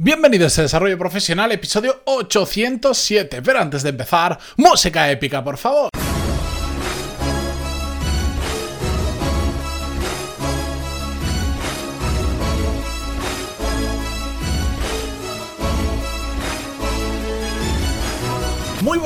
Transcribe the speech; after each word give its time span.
Bienvenidos 0.00 0.56
a 0.56 0.62
Desarrollo 0.62 0.96
Profesional, 0.96 1.50
episodio 1.50 2.02
807. 2.04 3.42
Pero 3.42 3.58
antes 3.58 3.82
de 3.82 3.90
empezar, 3.90 4.38
música 4.56 5.10
épica, 5.10 5.42
por 5.42 5.56
favor. 5.56 5.90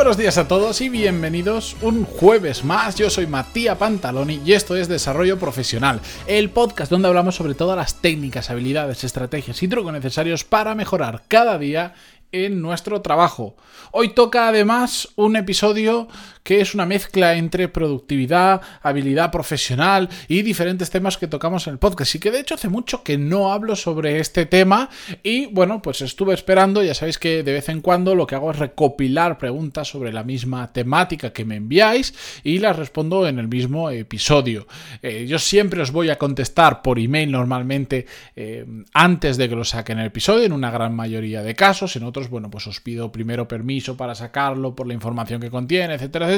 Buenos 0.03 0.17
días 0.17 0.37
a 0.37 0.49
todos 0.49 0.81
y 0.81 0.89
bienvenidos 0.89 1.77
un 1.81 2.05
jueves 2.05 2.65
más. 2.65 2.97
Yo 2.97 3.09
soy 3.09 3.29
Matías 3.29 3.79
Pantaloni 3.79 4.43
y 4.45 4.55
esto 4.55 4.75
es 4.75 4.89
Desarrollo 4.89 5.39
Profesional, 5.39 6.01
el 6.27 6.51
podcast 6.51 6.91
donde 6.91 7.07
hablamos 7.07 7.37
sobre 7.37 7.55
todas 7.55 7.77
las 7.77 8.01
técnicas, 8.01 8.51
habilidades, 8.51 9.05
estrategias 9.05 9.63
y 9.63 9.69
trucos 9.69 9.93
necesarios 9.93 10.43
para 10.43 10.75
mejorar 10.75 11.23
cada 11.29 11.57
día 11.57 11.95
en 12.33 12.61
nuestro 12.61 13.01
trabajo. 13.01 13.55
Hoy 13.93 14.09
toca 14.09 14.49
además 14.49 15.11
un 15.15 15.37
episodio 15.37 16.09
que 16.43 16.61
es 16.61 16.75
una 16.75 16.87
mezcla 16.87 17.35
entre 17.35 17.69
productividad, 17.69 18.61
habilidad 18.83 19.31
profesional 19.31 20.09
y 20.29 20.43
diferentes 20.43 20.91
temas 20.91 21.17
que 21.19 21.29
tocamos 21.29 21.67
en 21.67 21.75
el 21.75 21.79
podcast. 21.79 22.15
Y 22.15 22.19
que 22.19 22.31
de 22.31 22.41
hecho 22.41 22.55
hace 22.55 22.69
mucho 22.69 23.03
que 23.03 23.19
no 23.19 23.53
hablo 23.53 23.77
sobre 23.77 24.19
este 24.19 24.47
tema 24.47 24.91
y 25.23 25.47
bueno, 25.47 25.83
pues 25.83 26.03
estuve 26.03 26.35
esperando, 26.35 26.83
ya 26.83 26.95
sabéis 26.95 27.19
que 27.19 27.43
de 27.43 27.53
vez 27.53 27.69
en 27.69 27.81
cuando 27.81 28.15
lo 28.15 28.27
que 28.27 28.35
hago 28.35 28.51
es 28.51 28.59
recopilar 28.59 29.39
preguntas 29.39 29.89
sobre 29.89 30.13
la 30.13 30.25
misma 30.25 30.73
temática 30.73 31.33
que 31.33 31.45
me 31.45 31.57
enviáis 31.57 32.15
y 32.43 32.59
las 32.59 32.77
respondo 32.77 33.27
en 33.27 33.39
el 33.39 33.49
mismo 33.49 33.91
episodio. 33.91 34.67
Eh, 35.03 35.27
yo 35.29 35.39
siempre 35.39 35.83
os 35.83 35.93
voy 35.93 36.11
a 36.11 36.19
contestar 36.19 36.83
por 36.83 36.99
email 36.99 37.31
normalmente 37.31 38.07
eh, 38.37 38.67
antes 38.93 39.37
de 39.37 39.49
que 39.49 39.57
lo 39.57 39.65
saquen 39.65 39.99
el 39.99 40.07
episodio, 40.07 40.45
en 40.45 40.53
una 40.53 40.71
gran 40.71 40.95
mayoría 40.95 41.43
de 41.43 41.55
casos, 41.55 41.97
en 41.97 42.05
otros, 42.05 42.29
bueno, 42.29 42.51
pues 42.51 42.67
os 42.67 42.81
pido 42.81 43.13
primero 43.13 43.49
permiso 43.49 43.97
para 43.97 44.15
sacarlo 44.15 44.75
por 44.75 44.87
la 44.87 44.95
información 44.95 45.41
que 45.41 45.51
contiene, 45.51 45.95
etcétera, 45.95 46.32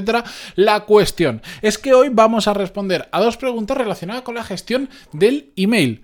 La 0.55 0.81
cuestión 0.81 1.43
es 1.63 1.79
que 1.79 1.95
hoy 1.95 2.09
vamos 2.11 2.49
a 2.49 2.55
responder 2.55 3.09
a 3.13 3.21
dos 3.21 3.37
preguntas 3.37 3.77
relacionadas 3.77 4.23
con 4.23 4.35
la 4.35 4.45
gestión 4.45 4.89
del 5.13 5.53
email. 5.57 6.03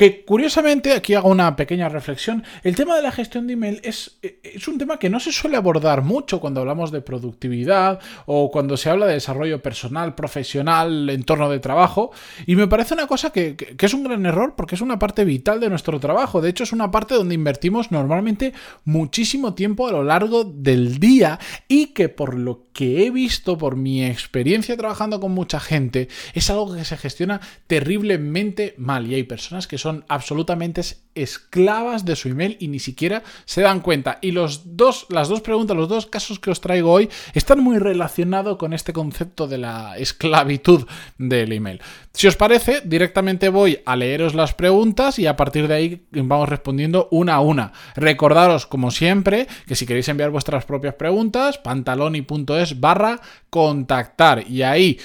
Que 0.00 0.24
curiosamente, 0.24 0.94
aquí 0.94 1.12
hago 1.12 1.28
una 1.28 1.56
pequeña 1.56 1.90
reflexión, 1.90 2.42
el 2.62 2.74
tema 2.74 2.96
de 2.96 3.02
la 3.02 3.12
gestión 3.12 3.46
de 3.46 3.52
email 3.52 3.82
es, 3.84 4.16
es, 4.22 4.66
un 4.66 4.78
tema 4.78 4.98
que 4.98 5.10
no 5.10 5.20
se 5.20 5.30
suele 5.30 5.58
abordar 5.58 6.00
mucho 6.00 6.40
cuando 6.40 6.60
hablamos 6.60 6.90
de 6.90 7.02
productividad 7.02 8.00
o 8.24 8.50
cuando 8.50 8.78
se 8.78 8.88
habla 8.88 9.04
de 9.04 9.12
desarrollo 9.12 9.60
personal, 9.60 10.14
profesional, 10.14 11.10
entorno 11.10 11.50
de 11.50 11.58
trabajo, 11.58 12.12
y 12.46 12.56
me 12.56 12.66
parece 12.66 12.94
una 12.94 13.06
cosa 13.06 13.28
que, 13.28 13.56
que 13.56 13.84
es 13.84 13.92
un 13.92 14.04
gran 14.04 14.24
error 14.24 14.54
porque 14.56 14.74
es 14.74 14.80
una 14.80 14.98
parte 14.98 15.26
vital 15.26 15.60
de 15.60 15.68
nuestro 15.68 16.00
trabajo, 16.00 16.40
de 16.40 16.48
hecho 16.48 16.64
es 16.64 16.72
una 16.72 16.90
parte 16.90 17.14
donde 17.14 17.34
invertimos 17.34 17.92
normalmente 17.92 18.54
muchísimo 18.86 19.52
tiempo 19.52 19.86
a 19.86 19.92
lo 19.92 20.02
largo 20.02 20.44
del 20.44 20.98
día 20.98 21.38
y 21.68 21.88
que 21.88 22.08
por 22.08 22.38
lo 22.38 22.70
que 22.72 23.04
he 23.04 23.10
visto, 23.10 23.58
por 23.58 23.76
mi 23.76 24.04
experiencia 24.04 24.76
trabajando 24.76 25.20
con 25.20 25.32
mucha 25.32 25.60
gente, 25.60 26.08
es 26.32 26.48
algo 26.48 26.74
que 26.74 26.84
se 26.86 26.96
gestiona 26.96 27.40
terriblemente 27.66 28.74
mal. 28.78 29.06
Y 29.06 29.14
hay 29.16 29.24
personas 29.24 29.66
que 29.66 29.76
son 29.76 29.89
absolutamente 30.08 30.82
esclavas 31.14 32.04
de 32.04 32.16
su 32.16 32.28
email 32.28 32.56
y 32.60 32.68
ni 32.68 32.78
siquiera 32.78 33.22
se 33.44 33.62
dan 33.62 33.80
cuenta. 33.80 34.18
Y 34.20 34.30
los 34.30 34.76
dos, 34.76 35.06
las 35.08 35.28
dos 35.28 35.40
preguntas, 35.40 35.76
los 35.76 35.88
dos 35.88 36.06
casos 36.06 36.38
que 36.38 36.50
os 36.50 36.60
traigo 36.60 36.92
hoy 36.92 37.08
están 37.34 37.60
muy 37.62 37.78
relacionados 37.78 38.56
con 38.56 38.72
este 38.72 38.92
concepto 38.92 39.46
de 39.46 39.58
la 39.58 39.98
esclavitud 39.98 40.86
del 41.18 41.52
email. 41.52 41.80
Si 42.12 42.26
os 42.26 42.36
parece, 42.36 42.82
directamente 42.84 43.48
voy 43.48 43.80
a 43.84 43.96
leeros 43.96 44.34
las 44.34 44.54
preguntas 44.54 45.18
y 45.18 45.26
a 45.26 45.36
partir 45.36 45.68
de 45.68 45.74
ahí 45.74 46.06
vamos 46.10 46.48
respondiendo 46.48 47.08
una 47.10 47.34
a 47.34 47.40
una. 47.40 47.72
Recordaros, 47.96 48.66
como 48.66 48.90
siempre, 48.90 49.46
que 49.66 49.76
si 49.76 49.86
queréis 49.86 50.08
enviar 50.08 50.30
vuestras 50.30 50.64
propias 50.64 50.94
preguntas, 50.94 51.58
pantaloni.es 51.58 52.80
barra 52.80 53.20
contactar 53.50 54.48
y 54.48 54.62
ahí 54.62 54.98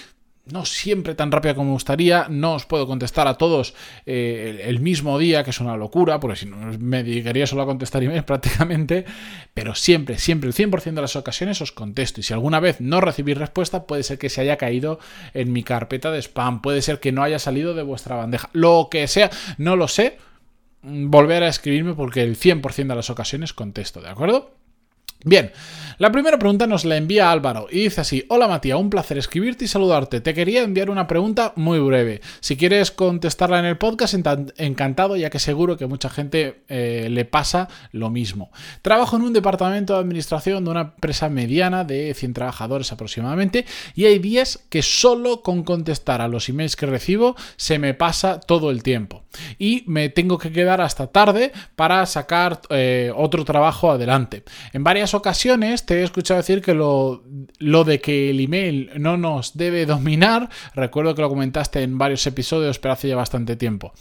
no 0.45 0.65
siempre 0.65 1.15
tan 1.15 1.31
rápida 1.31 1.55
como 1.55 1.67
me 1.67 1.73
gustaría, 1.73 2.27
no 2.29 2.53
os 2.53 2.65
puedo 2.65 2.85
contestar 2.85 3.27
a 3.27 3.35
todos 3.35 3.73
eh, 4.05 4.63
el, 4.65 4.79
mismo 4.79 5.17
día, 5.17 5.43
que 5.43 5.49
es 5.49 5.59
una 5.59 5.75
locura, 5.75 6.19
porque 6.19 6.37
si 6.37 6.45
no 6.45 6.57
me 6.79 7.03
dedicaría 7.03 7.47
solo 7.47 7.63
a 7.63 7.65
contestar 7.65 8.03
emails 8.03 8.23
prácticamente, 8.25 9.05
pero 9.53 9.73
siempre, 9.75 10.17
siempre, 10.19 10.49
el 10.49 10.55
100% 10.55 10.93
de 10.93 11.01
las 11.01 11.15
ocasiones 11.15 11.61
os 11.61 11.71
contesto. 11.71 12.19
Y 12.19 12.23
si 12.23 12.33
alguna 12.33 12.59
vez 12.59 12.79
no 12.79 13.01
recibís 13.01 13.37
respuesta, 13.37 13.87
puede 13.87 14.03
ser 14.03 14.17
que 14.19 14.29
se 14.29 14.41
haya 14.41 14.57
caído 14.57 14.99
en 15.33 15.51
mi 15.51 15.63
carpeta 15.63 16.11
de 16.11 16.21
spam, 16.21 16.61
puede 16.61 16.81
ser 16.81 16.99
que 16.99 17.11
no 17.11 17.23
haya 17.23 17.39
salido 17.39 17.73
de 17.73 17.83
vuestra 17.83 18.15
bandeja, 18.15 18.49
lo 18.53 18.87
que 18.91 19.07
sea, 19.07 19.31
no 19.57 19.75
lo 19.75 19.87
sé, 19.87 20.17
volver 20.83 21.43
a 21.43 21.47
escribirme 21.47 21.95
porque 21.95 22.21
el 22.21 22.37
100% 22.37 22.87
de 22.87 22.95
las 22.95 23.09
ocasiones 23.09 23.53
contesto, 23.53 24.01
¿de 24.01 24.09
acuerdo? 24.09 24.51
Bien, 25.27 25.51
la 25.97 26.11
primera 26.11 26.37
pregunta 26.37 26.67
nos 26.67 26.85
la 26.85 26.97
envía 26.97 27.31
Álvaro 27.31 27.67
y 27.71 27.85
dice 27.85 28.01
así, 28.01 28.25
hola 28.27 28.47
Matías, 28.47 28.77
un 28.77 28.91
placer 28.91 29.17
escribirte 29.17 29.65
y 29.65 29.67
saludarte. 29.67 30.21
Te 30.21 30.35
quería 30.35 30.61
enviar 30.61 30.91
una 30.91 31.07
pregunta 31.07 31.53
muy 31.55 31.79
breve. 31.79 32.21
Si 32.41 32.57
quieres 32.57 32.91
contestarla 32.91 33.57
en 33.57 33.65
el 33.65 33.77
podcast, 33.77 34.13
encantado, 34.13 35.15
ya 35.15 35.31
que 35.31 35.39
seguro 35.39 35.77
que 35.77 35.87
mucha 35.87 36.09
gente 36.09 36.63
eh, 36.67 37.07
le 37.09 37.25
pasa 37.25 37.69
lo 37.91 38.11
mismo. 38.11 38.51
Trabajo 38.83 39.15
en 39.15 39.23
un 39.23 39.33
departamento 39.33 39.93
de 39.93 39.99
administración 39.99 40.63
de 40.63 40.69
una 40.69 40.81
empresa 40.81 41.27
mediana 41.29 41.85
de 41.85 42.13
100 42.13 42.33
trabajadores 42.33 42.91
aproximadamente 42.91 43.65
y 43.95 44.05
hay 44.05 44.19
días 44.19 44.65
que 44.69 44.83
solo 44.83 45.41
con 45.41 45.63
contestar 45.63 46.21
a 46.21 46.27
los 46.27 46.49
emails 46.49 46.75
que 46.75 46.85
recibo 46.85 47.35
se 47.55 47.79
me 47.79 47.95
pasa 47.95 48.39
todo 48.41 48.69
el 48.69 48.83
tiempo. 48.83 49.23
Y 49.57 49.83
me 49.87 50.09
tengo 50.09 50.37
que 50.37 50.51
quedar 50.51 50.81
hasta 50.81 51.07
tarde 51.07 51.51
para 51.75 52.05
sacar 52.05 52.61
eh, 52.69 53.11
otro 53.15 53.43
trabajo 53.43 53.91
adelante. 53.91 54.43
En 54.71 54.83
varias 54.83 55.14
ocasiones 55.15 55.85
te 55.85 56.01
he 56.01 56.03
escuchado 56.03 56.39
decir 56.39 56.61
que 56.61 56.75
lo, 56.75 57.23
lo, 57.57 57.83
de 57.83 57.99
que 57.99 58.29
el 58.29 58.39
email 58.39 58.91
no 58.97 59.17
nos 59.17 59.57
debe 59.57 59.85
dominar, 59.87 60.49
recuerdo 60.75 61.15
que 61.15 61.21
lo 61.23 61.29
comentaste 61.29 61.81
en 61.81 61.97
varios 61.97 62.27
episodios, 62.27 62.77
pero 62.77 62.93
hace 62.93 63.07
ya 63.07 63.15
bastante 63.15 63.55
tiempo. 63.55 63.93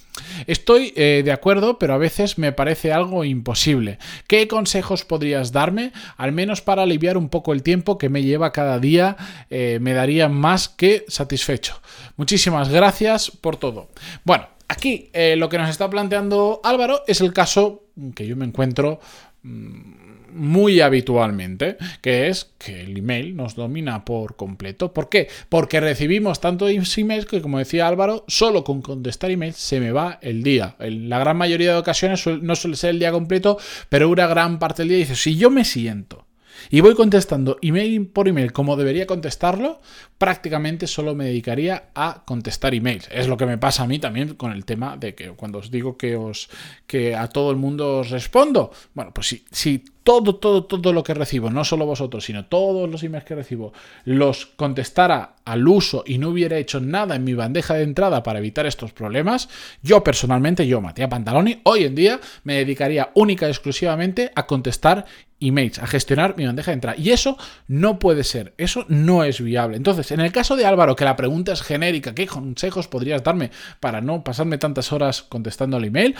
Estoy 0.47 0.92
eh, 0.97 1.22
de 1.25 1.32
acuerdo, 1.32 1.78
pero 1.78 1.94
a 1.94 1.98
veces 1.98 2.36
me 2.36 2.52
parece 2.52 2.92
algo 2.92 3.25
imposible. 3.25 3.98
¿Qué 4.26 4.47
consejos 4.48 5.04
podrías 5.04 5.52
darme? 5.52 5.92
Al 6.16 6.32
menos 6.32 6.60
para 6.60 6.82
aliviar 6.82 7.16
un 7.16 7.28
poco 7.28 7.52
el 7.52 7.62
tiempo 7.62 7.96
que 7.96 8.08
me 8.08 8.22
lleva 8.22 8.52
cada 8.52 8.78
día, 8.78 9.16
eh, 9.50 9.78
me 9.81 9.94
daría 9.94 10.28
más 10.28 10.69
que 10.69 11.04
satisfecho. 11.08 11.81
Muchísimas 12.16 12.69
gracias 12.69 13.31
por 13.31 13.56
todo. 13.56 13.88
Bueno, 14.25 14.48
aquí 14.69 15.10
eh, 15.12 15.36
lo 15.36 15.48
que 15.48 15.58
nos 15.58 15.70
está 15.70 15.88
planteando 15.88 16.60
Álvaro 16.64 17.02
es 17.06 17.20
el 17.20 17.32
caso 17.32 17.84
que 18.14 18.26
yo 18.26 18.36
me 18.36 18.44
encuentro 18.44 19.00
mmm, 19.42 20.04
muy 20.34 20.81
habitualmente, 20.81 21.77
que 22.00 22.28
es 22.28 22.53
que 22.59 22.83
el 22.83 22.97
email 22.97 23.37
nos 23.37 23.55
domina 23.55 24.05
por 24.05 24.37
completo. 24.37 24.93
¿Por 24.93 25.09
qué? 25.09 25.28
Porque 25.49 25.81
recibimos 25.81 26.41
tanto 26.41 26.69
emails 26.69 27.27
que, 27.27 27.41
como 27.41 27.59
decía 27.59 27.89
Álvaro, 27.89 28.25
solo 28.28 28.65
con 28.65 28.83
contestar 28.83 29.31
emails 29.31 29.56
se 29.56 29.81
me 29.81 29.93
va 29.93 30.19
el 30.21 30.43
día. 30.43 30.77
En 30.78 31.09
la 31.09 31.19
gran 31.19 31.37
mayoría 31.37 31.73
de 31.73 31.78
ocasiones 31.78 32.27
no 32.27 32.56
suele 32.56 32.77
ser 32.77 32.91
el 32.91 32.99
día 32.99 33.12
completo, 33.12 33.59
pero 33.89 34.09
una 34.09 34.27
gran 34.27 34.59
parte 34.59 34.83
del 34.83 34.91
día 34.91 34.99
dice, 34.99 35.17
si 35.17 35.37
yo 35.37 35.50
me 35.50 35.65
siento 35.65 36.27
y 36.71 36.81
voy 36.81 36.94
contestando 36.94 37.59
email 37.62 38.06
por 38.06 38.28
email 38.28 38.53
como 38.53 38.77
debería 38.77 39.06
contestarlo, 39.06 39.81
prácticamente 40.19 40.87
solo 40.87 41.15
me 41.15 41.27
dedicaría 41.27 41.91
a 41.94 42.25
contestar 42.25 42.75
emails. 42.75 43.09
Es 43.12 43.28
lo 43.28 43.37
que 43.37 43.47
me 43.47 43.59
pasa 43.59 43.84
a 43.84 43.87
mí 43.87 43.99
también 43.99 44.34
con 44.34 44.53
el 44.53 44.65
tema 44.65 44.97
de 44.97 45.15
que 45.15 45.31
cuando 45.31 45.59
os 45.59 45.71
digo 45.71 45.97
que 45.97 46.17
os 46.17 46.49
que 46.87 47.15
a 47.15 47.28
todo 47.28 47.50
el 47.50 47.56
mundo 47.56 47.99
os 47.99 48.11
respondo, 48.11 48.71
bueno, 48.94 49.12
pues 49.12 49.28
si, 49.28 49.44
si 49.50 49.84
todo, 50.04 50.37
todo, 50.37 50.65
todo 50.65 50.92
lo 50.92 51.03
que 51.03 51.15
recibo, 51.15 51.50
no 51.50 51.65
solo 51.65 51.87
vosotros, 51.87 52.25
sino 52.25 52.44
todos 52.44 52.88
los 52.88 53.03
emails 53.03 53.25
que 53.25 53.34
recibo, 53.34 53.72
los 54.04 54.47
contestara 54.47 55.37
al 55.44 55.66
uso 55.66 56.04
y 56.06 56.19
no 56.19 56.28
hubiera 56.28 56.59
hecho 56.59 56.78
nada 56.81 57.16
en 57.16 57.25
mi 57.25 57.34
bandeja 57.34 57.75
de 57.75 57.82
entrada 57.82 58.22
para 58.22 58.38
evitar 58.38 58.66
estos 58.66 58.93
problemas, 58.93 59.48
yo 59.82 60.04
personalmente, 60.04 60.66
yo, 60.66 60.81
Matías 60.81 61.09
Pantaloni, 61.09 61.60
hoy 61.64 61.84
en 61.84 61.94
día 61.94 62.20
me 62.44 62.54
dedicaría 62.54 63.10
única 63.14 63.47
y 63.47 63.50
exclusivamente 63.50 64.31
a 64.34 64.47
contestar 64.47 65.06
emails, 65.40 65.79
a 65.79 65.87
gestionar 65.87 66.37
mi 66.37 66.46
bandeja 66.46 66.70
de 66.70 66.75
entrada. 66.75 66.99
Y 66.99 67.11
eso 67.11 67.37
no 67.67 67.99
puede 67.99 68.25
ser, 68.25 68.55
eso 68.58 68.84
no 68.88 69.25
es 69.25 69.40
viable. 69.40 69.76
Entonces, 69.76 70.11
en 70.12 70.20
el 70.20 70.32
caso 70.32 70.56
de 70.56 70.67
Álvaro, 70.67 70.96
que 70.96 71.05
la 71.05 71.17
pregunta 71.17 71.52
es 71.52 71.62
genérica, 71.62 72.14
¿qué 72.14 72.26
consejos 72.26 72.88
podrías 72.88 73.23
darme 73.23 73.50
para 73.81 74.00
no 74.00 74.23
pasarme 74.25 74.58
tantas 74.58 74.93
horas 74.93 75.23
contestando 75.23 75.76
el 75.76 75.84
email? 75.84 76.14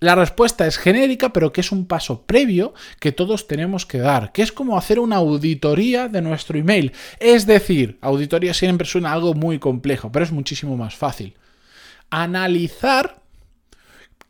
La 0.00 0.14
respuesta 0.14 0.66
es 0.66 0.76
genérica, 0.76 1.32
pero 1.32 1.52
que 1.52 1.60
es 1.60 1.70
un 1.70 1.86
paso 1.86 2.22
previo 2.22 2.74
que 2.98 3.12
todos 3.12 3.46
tenemos 3.46 3.86
que 3.86 3.98
dar, 3.98 4.32
que 4.32 4.42
es 4.42 4.50
como 4.50 4.76
hacer 4.76 4.98
una 4.98 5.16
auditoría 5.16 6.08
de 6.08 6.20
nuestro 6.20 6.58
email. 6.58 6.92
Es 7.20 7.46
decir, 7.46 7.98
auditoría 8.00 8.54
siempre 8.54 8.86
suena 8.86 9.12
algo 9.12 9.34
muy 9.34 9.58
complejo, 9.58 10.10
pero 10.10 10.24
es 10.24 10.32
muchísimo 10.32 10.76
más 10.76 10.96
fácil. 10.96 11.34
Analizar 12.10 13.22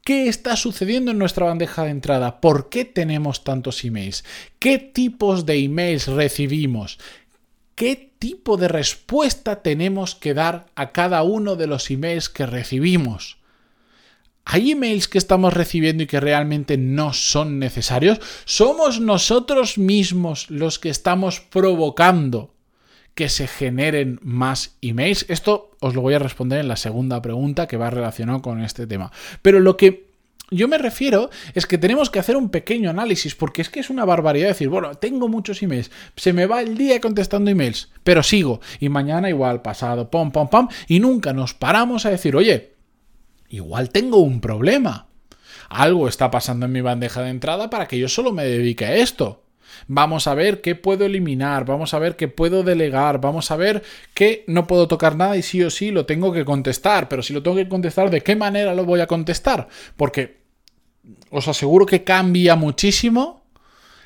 qué 0.05 0.29
está 0.29 0.55
sucediendo 0.55 1.13
en 1.13 1.19
nuestra 1.19 1.47
bandeja 1.47 1.85
de 1.85 1.91
entrada, 1.91 2.41
por 2.41 2.69
qué 2.69 2.85
tenemos 2.85 3.43
tantos 3.43 3.85
emails, 3.85 4.23
qué 4.59 4.79
tipos 4.79 5.47
de 5.47 5.57
emails 5.57 6.09
recibimos, 6.09 6.99
qué 7.75 8.13
tipo 8.19 8.59
de 8.59 8.69
respuesta 8.69 9.63
tenemos 9.63 10.15
que 10.15 10.35
dar 10.35 10.67
a 10.75 10.93
cada 10.93 11.23
uno 11.23 11.57
de 11.57 11.67
los 11.67 11.91
emails 11.91 12.29
que 12.29 12.45
recibimos 12.45 13.39
¿Hay 14.45 14.73
emails 14.73 15.09
que 15.09 15.19
estamos 15.19 15.55
recibiendo 15.55 16.03
y 16.03 16.07
que 16.07 16.21
realmente 16.21 16.77
no 16.77 17.13
son 17.13 17.59
necesarios? 17.59 18.21
¿Somos 18.45 19.01
nosotros 19.01 19.79
mismos 19.79 20.51
los 20.51 20.79
que 20.79 20.91
estamos 20.91 21.41
provocando 21.41 22.53
que 23.15 23.31
se 23.31 23.47
generen 23.47 24.21
más 24.23 24.77
emails? 24.83 25.25
Esto 25.29 25.71
os 25.81 25.95
lo 25.95 26.03
voy 26.03 26.15
a 26.15 26.19
responder 26.19 26.61
en 26.61 26.69
la 26.69 26.77
segunda 26.77 27.23
pregunta 27.23 27.67
que 27.67 27.79
va 27.79 27.89
relacionado 27.89 28.43
con 28.43 28.61
este 28.61 28.87
tema. 28.87 29.11
Pero 29.41 29.61
lo 29.61 29.79
que 29.79 30.09
yo 30.51 30.69
me 30.69 30.77
refiero 30.77 31.31
es 31.55 31.67
que 31.67 31.79
tenemos 31.79 32.11
que 32.11 32.19
hacer 32.19 32.37
un 32.37 32.51
pequeño 32.51 32.91
análisis, 32.91 33.35
porque 33.35 33.63
es 33.63 33.71
que 33.71 33.81
es 33.81 33.89
una 33.89 34.05
barbaridad 34.05 34.49
decir, 34.49 34.69
bueno, 34.69 34.95
tengo 34.95 35.27
muchos 35.27 35.63
emails, 35.63 35.91
se 36.17 36.35
me 36.35 36.45
va 36.45 36.61
el 36.61 36.77
día 36.77 37.01
contestando 37.01 37.51
emails, 37.51 37.91
pero 38.03 38.23
sigo, 38.23 38.61
y 38.79 38.91
mañana 38.91 39.31
igual, 39.31 39.63
pasado, 39.63 40.11
pom, 40.11 40.31
pom, 40.31 40.49
pom, 40.49 40.69
y 40.87 41.01
nunca 41.01 41.33
nos 41.33 41.55
paramos 41.55 42.05
a 42.05 42.11
decir, 42.11 42.37
oye, 42.37 42.74
igual 43.57 43.91
tengo 43.91 44.19
un 44.19 44.41
problema. 44.41 45.09
Algo 45.69 46.09
está 46.09 46.31
pasando 46.31 46.67
en 46.67 46.73
mi 46.73 46.81
bandeja 46.81 47.23
de 47.23 47.31
entrada 47.31 47.71
para 47.71 47.89
que 47.89 47.99
yo 47.99 48.09
solo 48.09 48.33
me 48.33 48.45
dedique 48.45 48.85
a 48.85 48.95
esto. 48.97 49.45
Vamos 49.89 50.27
a 50.27 50.35
ver 50.35 50.61
qué 50.61 50.75
puedo 50.75 51.05
eliminar, 51.05 51.65
vamos 51.65 51.95
a 51.95 51.99
ver 51.99 52.17
qué 52.17 52.29
puedo 52.29 52.63
delegar, 52.63 53.21
vamos 53.21 53.51
a 53.51 53.57
ver 53.57 53.83
qué 54.15 54.45
no 54.47 54.67
puedo 54.67 54.89
tocar 54.89 55.17
nada 55.17 55.37
y 55.37 55.43
sí 55.43 55.63
o 55.63 55.71
sí 55.71 55.91
lo 55.91 56.07
tengo 56.07 56.33
que 56.33 56.45
contestar, 56.45 57.09
pero 57.09 57.23
si 57.23 57.33
lo 57.33 57.43
tengo 57.43 57.57
que 57.57 57.69
contestar, 57.69 58.11
¿de 58.11 58.23
qué 58.23 58.37
manera 58.37 58.75
lo 58.75 58.85
voy 58.85 59.01
a 59.01 59.07
contestar? 59.07 59.69
Porque 59.97 60.45
os 61.31 61.49
aseguro 61.49 61.87
que 61.87 62.05
cambia 62.05 62.57
muchísimo 62.57 63.45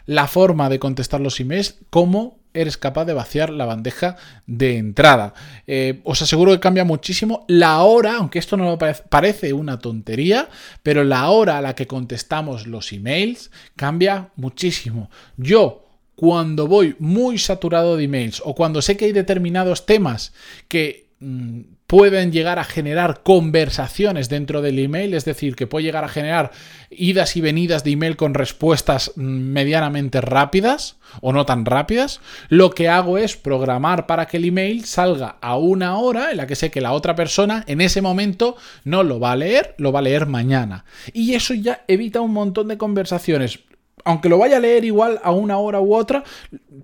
la 0.07 0.27
forma 0.27 0.69
de 0.69 0.79
contestar 0.79 1.21
los 1.21 1.39
emails, 1.39 1.79
como 1.91 2.38
eres 2.55 2.77
capaz 2.77 3.05
de 3.05 3.15
vaciar 3.15 3.51
la 3.51 3.67
bandeja 3.67 4.17
de 4.47 4.77
entrada. 4.77 5.35
Eh, 5.67 6.01
os 6.05 6.23
aseguro 6.23 6.53
que 6.53 6.61
cambia 6.61 6.85
muchísimo 6.85 7.45
la 7.49 7.83
hora, 7.83 8.17
aunque 8.17 8.39
esto 8.39 8.57
no 8.57 8.79
parece, 8.79 9.03
parece 9.09 9.53
una 9.53 9.79
tontería, 9.79 10.49
pero 10.83 11.05
la 11.05 11.29
hora 11.31 11.59
a 11.59 11.63
la 11.63 11.75
que 11.75 11.87
contestamos 11.87 12.67
los 12.67 12.93
emails 12.93 13.51
cambia 13.77 14.31
muchísimo. 14.37 15.11
Yo 15.37 15.85
cuando 16.15 16.67
voy 16.67 16.97
muy 16.99 17.39
saturado 17.39 17.97
de 17.97 18.05
emails 18.05 18.43
o 18.45 18.55
cuando 18.55 18.83
sé 18.83 18.97
que 18.97 19.05
hay 19.05 19.13
determinados 19.13 19.87
temas 19.87 20.33
que 20.67 21.11
mm, 21.21 21.61
pueden 21.89 22.33
llegar 22.33 22.59
a 22.59 22.65
generar 22.65 23.23
conversaciones 23.23 24.29
dentro 24.29 24.61
del 24.61 24.79
email, 24.79 25.15
es 25.15 25.25
decir, 25.25 25.57
que 25.57 25.67
puede 25.67 25.87
llegar 25.87 26.05
a 26.05 26.09
generar 26.09 26.53
idas 26.91 27.35
y 27.35 27.41
venidas 27.41 27.83
de 27.83 27.93
email 27.93 28.15
con 28.15 28.35
respuestas 28.35 29.13
medianamente 29.17 30.21
rápidas 30.21 30.99
o 31.23 31.33
no 31.33 31.47
tan 31.47 31.65
rápidas, 31.65 32.21
lo 32.51 32.73
que 32.73 32.91
hago 32.91 33.17
es 33.17 33.39
programar 33.39 34.07
para 34.07 34.27
que 34.27 34.37
el 34.37 34.45
email 34.45 34.85
salga 34.85 35.39
a 35.41 35.57
una 35.57 35.97
hora 35.97 36.31
en 36.31 36.37
la 36.37 36.47
que 36.47 36.57
sé 36.57 36.71
que 36.71 36.83
la 36.83 36.93
otra 36.93 37.15
persona 37.15 37.65
en 37.67 37.81
ese 37.81 38.03
momento 38.03 38.59
no 38.85 39.03
lo 39.03 39.19
va 39.19 39.33
a 39.33 39.37
leer, 39.37 39.75
lo 39.79 39.91
va 39.91 40.01
a 40.01 40.03
leer 40.03 40.27
mañana. 40.27 40.85
Y 41.15 41.33
eso 41.33 41.55
ya 41.55 41.85
evita 41.89 42.21
un 42.21 42.35
montón 42.35 42.69
de 42.69 42.77
conversaciones. 42.77 43.61
Aunque 44.05 44.29
lo 44.29 44.37
vaya 44.37 44.59
a 44.59 44.61
leer 44.61 44.85
igual 44.85 45.21
a 45.25 45.33
una 45.33 45.57
hora 45.57 45.81
u 45.81 45.95
otra, 45.95 46.23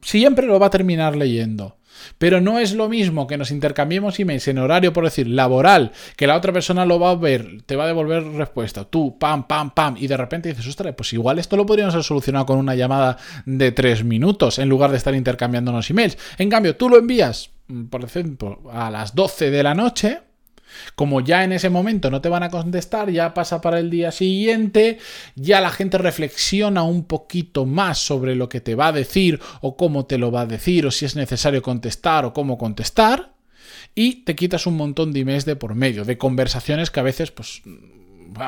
siempre 0.01 0.47
lo 0.47 0.59
va 0.59 0.69
a 0.69 0.71
terminar 0.71 1.15
leyendo. 1.15 1.77
Pero 2.19 2.41
no 2.41 2.59
es 2.59 2.75
lo 2.75 2.89
mismo 2.89 3.27
que 3.27 3.37
nos 3.37 3.51
intercambiemos 3.51 4.19
emails 4.19 4.49
en 4.49 4.59
horario, 4.59 4.93
por 4.93 5.05
decir, 5.05 5.29
laboral, 5.29 5.93
que 6.17 6.27
la 6.27 6.37
otra 6.37 6.53
persona 6.53 6.87
lo 6.87 6.99
va 6.99 7.11
a 7.11 7.15
ver, 7.17 7.63
te 7.67 7.77
va 7.77 7.85
a 7.85 7.89
devolver 7.89 8.25
respuesta, 8.25 8.85
tú, 8.85 9.19
pam, 9.19 9.47
pam, 9.47 9.71
pam, 9.71 9.97
y 9.99 10.07
de 10.07 10.17
repente 10.17 10.49
dices, 10.49 10.67
ostras, 10.67 10.95
pues 10.97 11.13
igual 11.13 11.39
esto 11.39 11.57
lo 11.57 11.67
podríamos 11.67 11.95
haber 11.95 12.05
solucionado 12.05 12.47
con 12.47 12.59
una 12.59 12.75
llamada 12.75 13.17
de 13.47 13.73
tres 13.73 14.05
minutos 14.05 14.59
en 14.59 14.69
lugar 14.69 14.91
de 14.91 14.97
estar 14.97 15.15
intercambiándonos 15.15 15.89
emails. 15.91 16.19
En 16.39 16.51
cambio, 16.51 16.77
tú 16.77 16.89
lo 16.89 16.99
envías, 16.99 17.51
mm, 17.69 17.85
por 17.85 18.05
ejemplo, 18.05 18.61
a 18.73 18.91
las 18.91 19.15
12 19.15 19.51
de 19.51 19.63
la 19.63 19.75
noche, 19.75 20.21
como 20.95 21.21
ya 21.21 21.45
en 21.45 21.53
ese 21.53 21.71
momento 21.71 22.11
no 22.11 22.21
te 22.21 22.29
van 22.29 22.43
a 22.43 22.51
contestar, 22.51 23.11
ya 23.11 23.35
pasa 23.35 23.61
para 23.61 23.79
el 23.79 23.91
día 23.91 24.13
siguiente, 24.13 24.99
ya 25.35 25.61
la 25.61 25.71
gente 25.71 25.99
reflexiona 25.99 26.83
un 26.83 27.05
poquito 27.05 27.67
más 27.67 27.99
sobre 27.99 28.35
lo 28.35 28.49
que 28.49 28.61
te 28.61 28.75
va 28.75 28.89
a 28.89 28.93
decir 28.93 29.41
o 29.61 29.77
cómo 29.77 30.07
te 30.07 30.19
lo 30.19 30.31
va 30.31 30.43
a 30.43 30.47
decir 30.47 30.87
o 30.87 30.91
si 30.91 31.05
es 31.05 31.17
necesario 31.17 31.63
contestar 31.63 32.25
o 32.25 32.33
cómo 32.33 32.59
contestar 32.59 33.35
y 33.95 34.25
te 34.25 34.35
quitas 34.35 34.67
un 34.67 34.77
montón 34.77 35.13
de 35.13 35.21
emails 35.21 35.45
de 35.45 35.57
por 35.57 35.75
medio, 35.75 36.05
de 36.05 36.19
conversaciones 36.19 36.91
que 36.91 37.01
a 37.01 37.05
veces 37.05 37.31
pues 37.31 37.63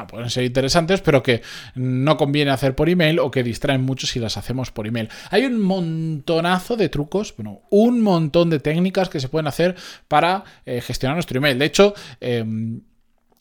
pueden 0.09 0.31
ser 0.31 0.45
interesantes, 0.45 1.01
pero 1.01 1.23
que 1.23 1.43
no 1.75 2.17
conviene 2.17 2.51
hacer 2.51 2.75
por 2.75 2.89
email 2.89 3.19
o 3.19 3.31
que 3.31 3.43
distraen 3.43 3.83
mucho 3.83 4.07
si 4.07 4.19
las 4.19 4.37
hacemos 4.37 4.71
por 4.71 4.87
email. 4.87 5.09
Hay 5.31 5.45
un 5.45 5.61
montonazo 5.61 6.77
de 6.77 6.89
trucos, 6.89 7.35
bueno, 7.37 7.63
un 7.71 8.03
montón 8.03 8.51
de 8.51 8.61
técnicas 8.61 9.09
que 9.09 9.21
se 9.21 9.29
pueden 9.29 9.47
hacer 9.47 9.77
para 10.09 10.45
eh, 10.65 10.81
gestionar 10.81 11.17
nuestro 11.17 11.39
email. 11.39 11.59
De 11.59 11.65
hecho, 11.65 11.95
em, 12.21 12.81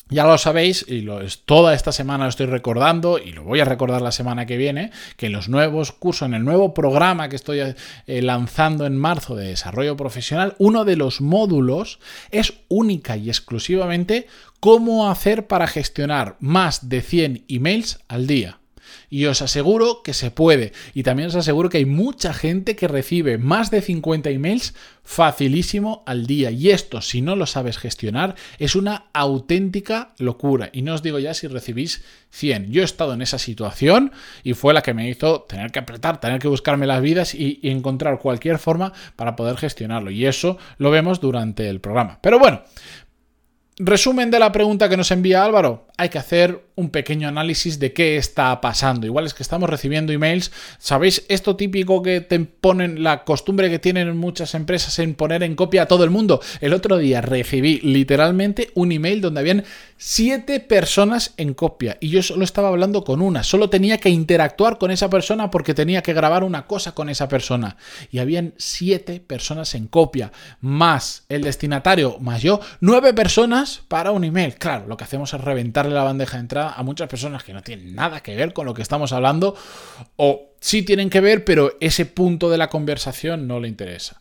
ya 0.09 0.25
lo 0.25 0.37
sabéis, 0.37 0.85
y 0.87 1.01
lo 1.01 1.21
es, 1.21 1.45
toda 1.45 1.73
esta 1.73 1.91
semana 1.91 2.25
lo 2.25 2.29
estoy 2.29 2.45
recordando, 2.45 3.17
y 3.17 3.31
lo 3.31 3.43
voy 3.43 3.59
a 3.59 3.65
recordar 3.65 4.01
la 4.01 4.11
semana 4.11 4.45
que 4.45 4.57
viene, 4.57 4.91
que 5.17 5.27
en 5.27 5.31
los 5.31 5.49
nuevos 5.49 5.91
cursos, 5.91 6.27
en 6.27 6.35
el 6.35 6.43
nuevo 6.43 6.73
programa 6.73 7.27
que 7.27 7.35
estoy 7.35 7.59
eh, 7.59 8.21
lanzando 8.21 8.85
en 8.85 8.97
marzo 8.97 9.35
de 9.35 9.47
desarrollo 9.47 9.97
profesional, 9.97 10.55
uno 10.59 10.85
de 10.85 10.95
los 10.95 11.21
módulos 11.21 11.99
es 12.29 12.53
única 12.67 13.17
y 13.17 13.29
exclusivamente 13.29 14.27
cómo 14.59 15.09
hacer 15.09 15.47
para 15.47 15.67
gestionar 15.67 16.37
más 16.39 16.89
de 16.89 17.01
100 17.01 17.45
emails 17.47 17.99
al 18.07 18.27
día. 18.27 18.59
Y 19.09 19.25
os 19.25 19.41
aseguro 19.41 20.01
que 20.03 20.13
se 20.13 20.31
puede. 20.31 20.73
Y 20.93 21.03
también 21.03 21.29
os 21.29 21.35
aseguro 21.35 21.69
que 21.69 21.77
hay 21.77 21.85
mucha 21.85 22.33
gente 22.33 22.75
que 22.75 22.87
recibe 22.87 23.37
más 23.37 23.71
de 23.71 23.81
50 23.81 24.29
emails 24.29 24.73
facilísimo 25.03 26.03
al 26.05 26.25
día. 26.25 26.51
Y 26.51 26.71
esto, 26.71 27.01
si 27.01 27.21
no 27.21 27.35
lo 27.35 27.45
sabes 27.45 27.77
gestionar, 27.77 28.35
es 28.59 28.75
una 28.75 29.05
auténtica 29.13 30.13
locura. 30.17 30.69
Y 30.73 30.81
no 30.81 30.93
os 30.93 31.03
digo 31.03 31.19
ya 31.19 31.33
si 31.33 31.47
recibís 31.47 32.03
100. 32.31 32.71
Yo 32.71 32.81
he 32.81 32.85
estado 32.85 33.13
en 33.13 33.21
esa 33.21 33.37
situación 33.37 34.11
y 34.43 34.53
fue 34.53 34.73
la 34.73 34.81
que 34.81 34.93
me 34.93 35.09
hizo 35.09 35.41
tener 35.41 35.71
que 35.71 35.79
apretar, 35.79 36.19
tener 36.19 36.39
que 36.39 36.47
buscarme 36.47 36.87
las 36.87 37.01
vidas 37.01 37.35
y, 37.35 37.59
y 37.61 37.69
encontrar 37.69 38.19
cualquier 38.19 38.57
forma 38.57 38.93
para 39.15 39.35
poder 39.35 39.57
gestionarlo. 39.57 40.11
Y 40.11 40.25
eso 40.25 40.57
lo 40.77 40.91
vemos 40.91 41.19
durante 41.19 41.69
el 41.69 41.81
programa. 41.81 42.19
Pero 42.21 42.39
bueno, 42.39 42.63
Resumen 43.77 44.31
de 44.31 44.39
la 44.39 44.53
pregunta 44.53 44.87
que 44.87 44.95
nos 44.95 45.11
envía 45.11 45.43
Álvaro. 45.43 45.87
Hay 45.97 46.09
que 46.09 46.17
hacer 46.17 46.65
un 46.75 46.89
pequeño 46.89 47.27
análisis 47.27 47.79
de 47.79 47.93
qué 47.93 48.17
está 48.17 48.59
pasando. 48.59 49.05
Igual 49.05 49.25
es 49.25 49.33
que 49.33 49.43
estamos 49.43 49.69
recibiendo 49.69 50.11
emails. 50.11 50.51
¿Sabéis 50.77 51.25
esto 51.29 51.55
típico 51.55 52.01
que 52.01 52.21
te 52.21 52.39
ponen, 52.39 53.01
la 53.01 53.23
costumbre 53.23 53.69
que 53.69 53.79
tienen 53.79 54.17
muchas 54.17 54.55
empresas 54.55 54.99
en 54.99 55.15
poner 55.15 55.43
en 55.43 55.55
copia 55.55 55.83
a 55.83 55.85
todo 55.87 56.03
el 56.03 56.09
mundo? 56.09 56.41
El 56.59 56.73
otro 56.73 56.97
día 56.97 57.21
recibí 57.21 57.79
literalmente 57.79 58.71
un 58.75 58.91
email 58.91 59.21
donde 59.21 59.39
habían 59.39 59.63
siete 59.97 60.59
personas 60.59 61.33
en 61.37 61.53
copia 61.53 61.97
y 62.01 62.09
yo 62.09 62.21
solo 62.21 62.43
estaba 62.43 62.67
hablando 62.67 63.05
con 63.05 63.21
una. 63.21 63.43
Solo 63.43 63.69
tenía 63.69 63.97
que 63.99 64.09
interactuar 64.09 64.77
con 64.77 64.91
esa 64.91 65.09
persona 65.09 65.49
porque 65.49 65.73
tenía 65.73 66.03
que 66.03 66.13
grabar 66.13 66.43
una 66.43 66.67
cosa 66.67 66.93
con 66.93 67.09
esa 67.09 67.29
persona. 67.29 67.77
Y 68.11 68.19
habían 68.19 68.53
siete 68.57 69.21
personas 69.21 69.75
en 69.75 69.87
copia, 69.87 70.33
más 70.59 71.23
el 71.29 71.43
destinatario, 71.43 72.17
más 72.19 72.41
yo, 72.41 72.59
nueve 72.81 73.13
personas 73.13 73.81
para 73.87 74.11
un 74.11 74.25
email. 74.25 74.55
Claro, 74.55 74.87
lo 74.87 74.97
que 74.97 75.05
hacemos 75.05 75.33
es 75.33 75.41
la 75.93 76.03
bandeja 76.03 76.37
de 76.37 76.41
entrada 76.41 76.73
a 76.73 76.83
muchas 76.83 77.07
personas 77.07 77.43
que 77.43 77.53
no 77.53 77.61
tienen 77.61 77.95
nada 77.95 78.21
que 78.21 78.35
ver 78.35 78.53
con 78.53 78.65
lo 78.65 78.73
que 78.73 78.81
estamos 78.81 79.13
hablando 79.13 79.55
o 80.15 80.53
sí 80.59 80.83
tienen 80.83 81.09
que 81.09 81.21
ver, 81.21 81.45
pero 81.45 81.77
ese 81.79 82.05
punto 82.05 82.49
de 82.49 82.57
la 82.57 82.69
conversación 82.69 83.47
no 83.47 83.59
le 83.59 83.67
interesa. 83.67 84.19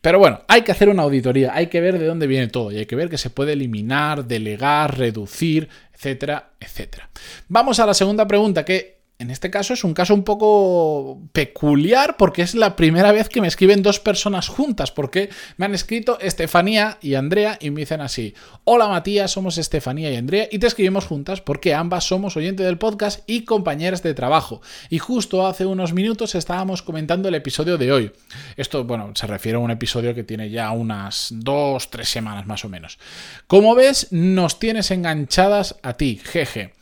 Pero 0.00 0.18
bueno, 0.18 0.42
hay 0.46 0.62
que 0.62 0.72
hacer 0.72 0.88
una 0.88 1.02
auditoría, 1.02 1.52
hay 1.54 1.66
que 1.66 1.80
ver 1.80 1.98
de 1.98 2.06
dónde 2.06 2.26
viene 2.26 2.46
todo 2.46 2.70
y 2.70 2.78
hay 2.78 2.86
que 2.86 2.96
ver 2.96 3.10
que 3.10 3.18
se 3.18 3.30
puede 3.30 3.54
eliminar, 3.54 4.24
delegar, 4.24 4.96
reducir, 4.96 5.68
etcétera, 5.92 6.52
etcétera. 6.60 7.10
Vamos 7.48 7.80
a 7.80 7.86
la 7.86 7.94
segunda 7.94 8.26
pregunta 8.26 8.64
que 8.64 8.95
en 9.18 9.30
este 9.30 9.50
caso 9.50 9.72
es 9.72 9.82
un 9.82 9.94
caso 9.94 10.12
un 10.12 10.24
poco 10.24 11.22
peculiar 11.32 12.16
porque 12.18 12.42
es 12.42 12.54
la 12.54 12.76
primera 12.76 13.12
vez 13.12 13.30
que 13.30 13.40
me 13.40 13.48
escriben 13.48 13.82
dos 13.82 13.98
personas 13.98 14.48
juntas 14.48 14.92
porque 14.92 15.30
me 15.56 15.64
han 15.64 15.74
escrito 15.74 16.18
Estefanía 16.20 16.98
y 17.00 17.14
Andrea 17.14 17.56
y 17.60 17.70
me 17.70 17.80
dicen 17.80 18.02
así, 18.02 18.34
hola 18.64 18.88
Matías, 18.88 19.30
somos 19.30 19.56
Estefanía 19.56 20.12
y 20.12 20.16
Andrea 20.16 20.48
y 20.50 20.58
te 20.58 20.66
escribimos 20.66 21.06
juntas 21.06 21.40
porque 21.40 21.72
ambas 21.72 22.04
somos 22.04 22.36
oyentes 22.36 22.66
del 22.66 22.76
podcast 22.76 23.22
y 23.26 23.44
compañeras 23.44 24.02
de 24.02 24.12
trabajo. 24.12 24.60
Y 24.90 24.98
justo 24.98 25.46
hace 25.46 25.64
unos 25.64 25.94
minutos 25.94 26.34
estábamos 26.34 26.82
comentando 26.82 27.28
el 27.28 27.34
episodio 27.34 27.78
de 27.78 27.92
hoy. 27.92 28.12
Esto, 28.56 28.84
bueno, 28.84 29.12
se 29.14 29.26
refiere 29.26 29.56
a 29.56 29.60
un 29.60 29.70
episodio 29.70 30.14
que 30.14 30.24
tiene 30.24 30.50
ya 30.50 30.70
unas 30.72 31.28
dos, 31.30 31.90
tres 31.90 32.10
semanas 32.10 32.46
más 32.46 32.64
o 32.66 32.68
menos. 32.68 32.98
Como 33.46 33.74
ves, 33.74 34.08
nos 34.10 34.58
tienes 34.58 34.90
enganchadas 34.90 35.76
a 35.82 35.94
ti, 35.94 36.20
jeje. 36.22 36.76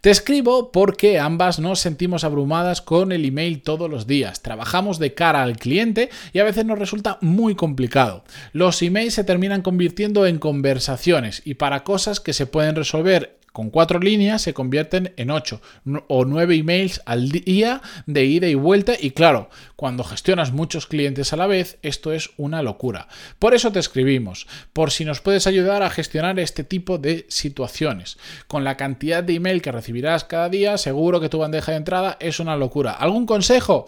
Te 0.00 0.10
escribo 0.10 0.70
porque 0.70 1.18
ambas 1.18 1.58
nos 1.58 1.80
sentimos 1.80 2.24
abrumadas 2.24 2.82
con 2.82 3.12
el 3.12 3.24
email 3.24 3.62
todos 3.62 3.90
los 3.90 4.06
días. 4.06 4.42
Trabajamos 4.42 4.98
de 4.98 5.14
cara 5.14 5.42
al 5.42 5.56
cliente 5.56 6.10
y 6.32 6.40
a 6.40 6.44
veces 6.44 6.64
nos 6.64 6.78
resulta 6.78 7.18
muy 7.20 7.54
complicado. 7.54 8.24
Los 8.52 8.82
emails 8.82 9.14
se 9.14 9.24
terminan 9.24 9.62
convirtiendo 9.62 10.26
en 10.26 10.38
conversaciones 10.38 11.42
y 11.44 11.54
para 11.54 11.84
cosas 11.84 12.20
que 12.20 12.32
se 12.32 12.46
pueden 12.46 12.76
resolver 12.76 13.38
con 13.54 13.70
cuatro 13.70 14.00
líneas 14.00 14.42
se 14.42 14.52
convierten 14.52 15.14
en 15.16 15.30
ocho 15.30 15.62
o 16.08 16.24
nueve 16.24 16.56
emails 16.56 17.00
al 17.06 17.28
día 17.30 17.82
de 18.04 18.24
ida 18.24 18.48
y 18.48 18.56
vuelta 18.56 18.94
y 19.00 19.12
claro, 19.12 19.48
cuando 19.76 20.02
gestionas 20.02 20.50
muchos 20.50 20.88
clientes 20.88 21.32
a 21.32 21.36
la 21.36 21.46
vez, 21.46 21.78
esto 21.82 22.12
es 22.12 22.30
una 22.36 22.62
locura. 22.62 23.06
Por 23.38 23.54
eso 23.54 23.70
te 23.70 23.78
escribimos, 23.78 24.48
por 24.72 24.90
si 24.90 25.04
nos 25.04 25.20
puedes 25.20 25.46
ayudar 25.46 25.84
a 25.84 25.90
gestionar 25.90 26.40
este 26.40 26.64
tipo 26.64 26.98
de 26.98 27.26
situaciones. 27.28 28.18
Con 28.48 28.64
la 28.64 28.76
cantidad 28.76 29.22
de 29.22 29.34
email 29.34 29.62
que 29.62 29.70
recibirás 29.70 30.24
cada 30.24 30.48
día, 30.48 30.76
seguro 30.76 31.20
que 31.20 31.28
tu 31.28 31.38
bandeja 31.38 31.70
de 31.70 31.78
entrada 31.78 32.16
es 32.18 32.40
una 32.40 32.56
locura. 32.56 32.90
¿Algún 32.90 33.24
consejo? 33.24 33.86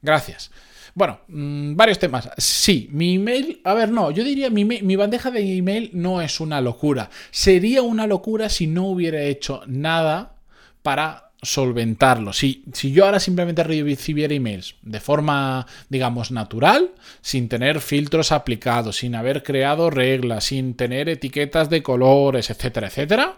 Gracias. 0.00 0.52
Bueno, 0.98 1.20
mm, 1.28 1.76
varios 1.76 2.00
temas. 2.00 2.28
Sí, 2.38 2.88
mi 2.90 3.14
email, 3.14 3.60
a 3.62 3.72
ver, 3.72 3.88
no, 3.88 4.10
yo 4.10 4.24
diría 4.24 4.50
mi, 4.50 4.64
mi 4.64 4.96
bandeja 4.96 5.30
de 5.30 5.56
email 5.56 5.90
no 5.92 6.20
es 6.20 6.40
una 6.40 6.60
locura. 6.60 7.08
Sería 7.30 7.82
una 7.82 8.08
locura 8.08 8.48
si 8.48 8.66
no 8.66 8.86
hubiera 8.88 9.22
hecho 9.22 9.62
nada 9.68 10.34
para 10.82 11.30
solventarlo. 11.40 12.32
Si, 12.32 12.64
si 12.72 12.90
yo 12.90 13.04
ahora 13.04 13.20
simplemente 13.20 13.62
recibiera 13.62 14.34
emails 14.34 14.74
de 14.82 14.98
forma, 14.98 15.68
digamos, 15.88 16.32
natural, 16.32 16.90
sin 17.20 17.48
tener 17.48 17.80
filtros 17.80 18.32
aplicados, 18.32 18.96
sin 18.96 19.14
haber 19.14 19.44
creado 19.44 19.90
reglas, 19.90 20.46
sin 20.46 20.74
tener 20.74 21.08
etiquetas 21.08 21.70
de 21.70 21.80
colores, 21.80 22.50
etcétera, 22.50 22.88
etcétera, 22.88 23.36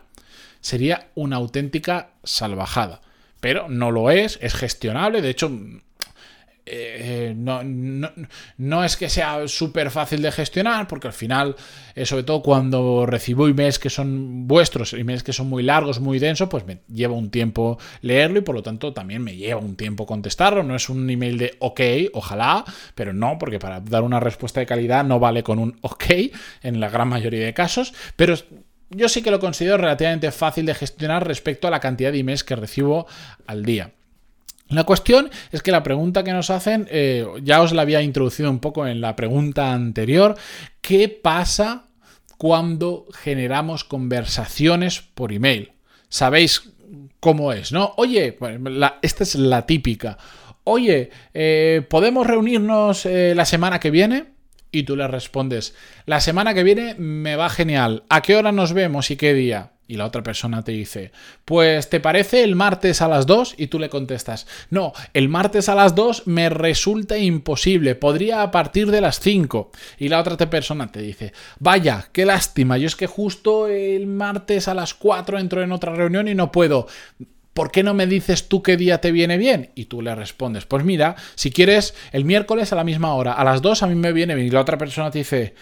sería 0.63 1.11
una 1.15 1.37
auténtica 1.37 2.13
salvajada. 2.25 3.03
Pero 3.41 3.69
no 3.69 3.91
lo 3.91 4.11
es, 4.11 4.39
es 4.41 4.55
gestionable. 4.55 5.21
De 5.21 5.29
hecho, 5.29 5.51
eh, 6.73 7.35
no, 8.57 8.85
es 8.85 8.97
que 8.97 9.09
sea 9.09 9.49
súper 9.49 9.91
fácil 9.91 10.23
de 10.23 10.31
gestionar, 10.31 10.87
porque 10.87 11.09
al 11.09 11.13
final, 11.13 11.57
eh, 11.95 12.07
sobre 12.07 12.23
todo 12.23 12.43
cuando 12.43 13.07
recibo 13.07 13.49
emails 13.49 13.79
que 13.79 13.91
son 13.91 14.47
vuestros, 14.47 14.93
emails 14.93 15.23
que 15.23 15.33
son 15.33 15.49
muy 15.49 15.63
largos, 15.63 16.01
muy 16.01 16.19
densos, 16.19 16.49
pues 16.49 16.65
me 16.65 16.83
lleva 16.89 17.15
un 17.15 17.31
tiempo 17.31 17.79
leerlo 18.03 18.39
y 18.39 18.43
por 18.43 18.55
lo 18.55 18.63
tanto 18.63 18.93
también 18.93 19.23
me 19.23 19.37
lleva 19.37 19.61
un 19.61 19.77
tiempo 19.77 20.07
contestarlo. 20.07 20.63
No 20.63 20.77
es 20.77 20.89
un 20.89 21.11
email 21.11 21.39
de 21.39 21.57
ok, 21.59 21.81
ojalá, 22.13 22.65
pero 22.95 23.13
no, 23.13 23.37
porque 23.39 23.59
para 23.59 23.81
dar 23.81 24.03
una 24.03 24.21
respuesta 24.21 24.61
de 24.61 24.67
calidad 24.67 25.05
no 25.05 25.19
vale 25.19 25.43
con 25.43 25.59
un 25.59 25.77
ok 25.81 26.05
en 26.63 26.81
la 26.81 26.89
gran 26.89 27.09
mayoría 27.09 27.45
de 27.45 27.55
casos, 27.55 27.93
pero 28.17 28.35
yo 28.91 29.09
sí 29.09 29.23
que 29.23 29.31
lo 29.31 29.41
considero 29.41 29.77
relativamente 29.77 30.31
fácil 30.33 30.67
de 30.67 30.75
gestionar 30.75 31.27
respecto 31.27 31.69
a 31.69 31.71
la 31.71 31.81
cantidad 31.81 32.13
de 32.13 32.19
emails 32.19 32.45
que 32.45 32.57
recibo 32.57 33.07
al 33.47 33.65
día. 33.65 33.93
La 34.71 34.85
cuestión 34.85 35.31
es 35.51 35.63
que 35.63 35.73
la 35.73 35.83
pregunta 35.83 36.23
que 36.23 36.33
nos 36.33 36.49
hacen, 36.49 36.87
eh, 36.91 37.27
ya 37.43 37.61
os 37.61 37.73
la 37.73 37.83
había 37.83 38.03
introducido 38.03 38.51
un 38.51 38.61
poco 38.61 38.87
en 38.87 39.01
la 39.01 39.17
pregunta 39.17 39.73
anterior, 39.73 40.37
¿qué 40.81 41.09
pasa 41.09 41.87
cuando 42.39 43.07
generamos 43.13 43.83
conversaciones 43.83 45.01
por 45.01 45.33
email? 45.33 45.73
Sabéis 46.09 46.71
cómo 47.19 47.53
es, 47.53 47.73
¿no? 47.73 47.95
Oye, 47.97 48.39
esta 49.03 49.25
es 49.25 49.35
la 49.35 49.67
típica. 49.67 50.19
Oye, 50.63 51.11
eh, 51.35 51.85
¿podemos 51.89 52.27
reunirnos 52.27 53.07
eh, 53.07 53.35
la 53.35 53.47
semana 53.47 53.81
que 53.81 53.91
viene? 53.91 54.27
Y 54.71 54.85
tú 54.85 54.95
le 54.95 55.09
respondes, 55.09 55.75
la 56.07 56.21
semana 56.21 56.55
que 56.55 56.63
viene 56.63 56.95
me 56.95 57.35
va 57.35 57.51
genial. 57.51 58.05
¿A 58.09 58.23
qué 58.23 58.37
hora 58.37 58.53
nos 58.53 58.73
vemos 58.73 59.11
y 59.11 59.17
qué 59.17 59.35
día? 59.35 59.73
Y 59.91 59.97
la 59.97 60.07
otra 60.07 60.23
persona 60.23 60.63
te 60.63 60.71
dice, 60.71 61.11
pues 61.45 61.91
¿te 61.91 61.99
parece 61.99 62.45
el 62.45 62.55
martes 62.55 63.03
a 63.03 63.09
las 63.09 63.27
2? 63.27 63.57
Y 63.57 63.67
tú 63.67 63.81
le 63.81 63.89
contestas, 63.89 64.47
no, 64.71 64.93
el 65.15 65.29
martes 65.29 65.69
a 65.69 65.75
las 65.75 65.97
2 65.97 66.29
me 66.29 66.49
resulta 66.49 67.19
imposible, 67.19 67.97
podría 67.97 68.43
a 68.43 68.53
partir 68.53 68.93
de 68.93 69.01
las 69.01 69.19
5. 69.19 69.73
Y 69.99 70.09
la 70.09 70.21
otra 70.21 70.37
persona 70.49 70.93
te 70.93 71.03
dice, 71.03 71.33
vaya, 71.59 72.07
qué 72.13 72.25
lástima, 72.25 72.79
yo 72.79 72.87
es 72.87 72.95
que 72.95 73.09
justo 73.09 73.67
el 73.67 74.07
martes 74.07 74.69
a 74.69 74.75
las 74.75 74.95
4 74.95 75.41
entro 75.41 75.61
en 75.61 75.73
otra 75.73 75.93
reunión 75.93 76.29
y 76.29 76.37
no 76.37 76.53
puedo. 76.53 76.87
¿Por 77.53 77.73
qué 77.73 77.83
no 77.83 77.93
me 77.93 78.07
dices 78.07 78.49
tú 78.49 78.63
qué 78.63 78.77
día 78.77 79.01
te 79.01 79.11
viene 79.11 79.39
bien? 79.39 79.71
Y 79.75 79.87
tú 79.87 80.03
le 80.03 80.15
respondes, 80.15 80.67
pues 80.67 80.85
mira, 80.85 81.17
si 81.35 81.51
quieres 81.51 81.97
el 82.13 82.25
miércoles 82.25 82.73
a 82.73 82.77
la 82.77 82.85
misma 82.85 83.13
hora, 83.15 83.33
a 83.33 83.43
las 83.43 83.61
2 83.61 83.83
a 83.83 83.87
mí 83.89 83.97
me 83.97 84.13
viene 84.13 84.37
bien. 84.37 84.47
Y 84.47 84.51
la 84.51 84.61
otra 84.61 84.79
persona 84.79 85.11
te 85.11 85.19
dice, 85.19 85.57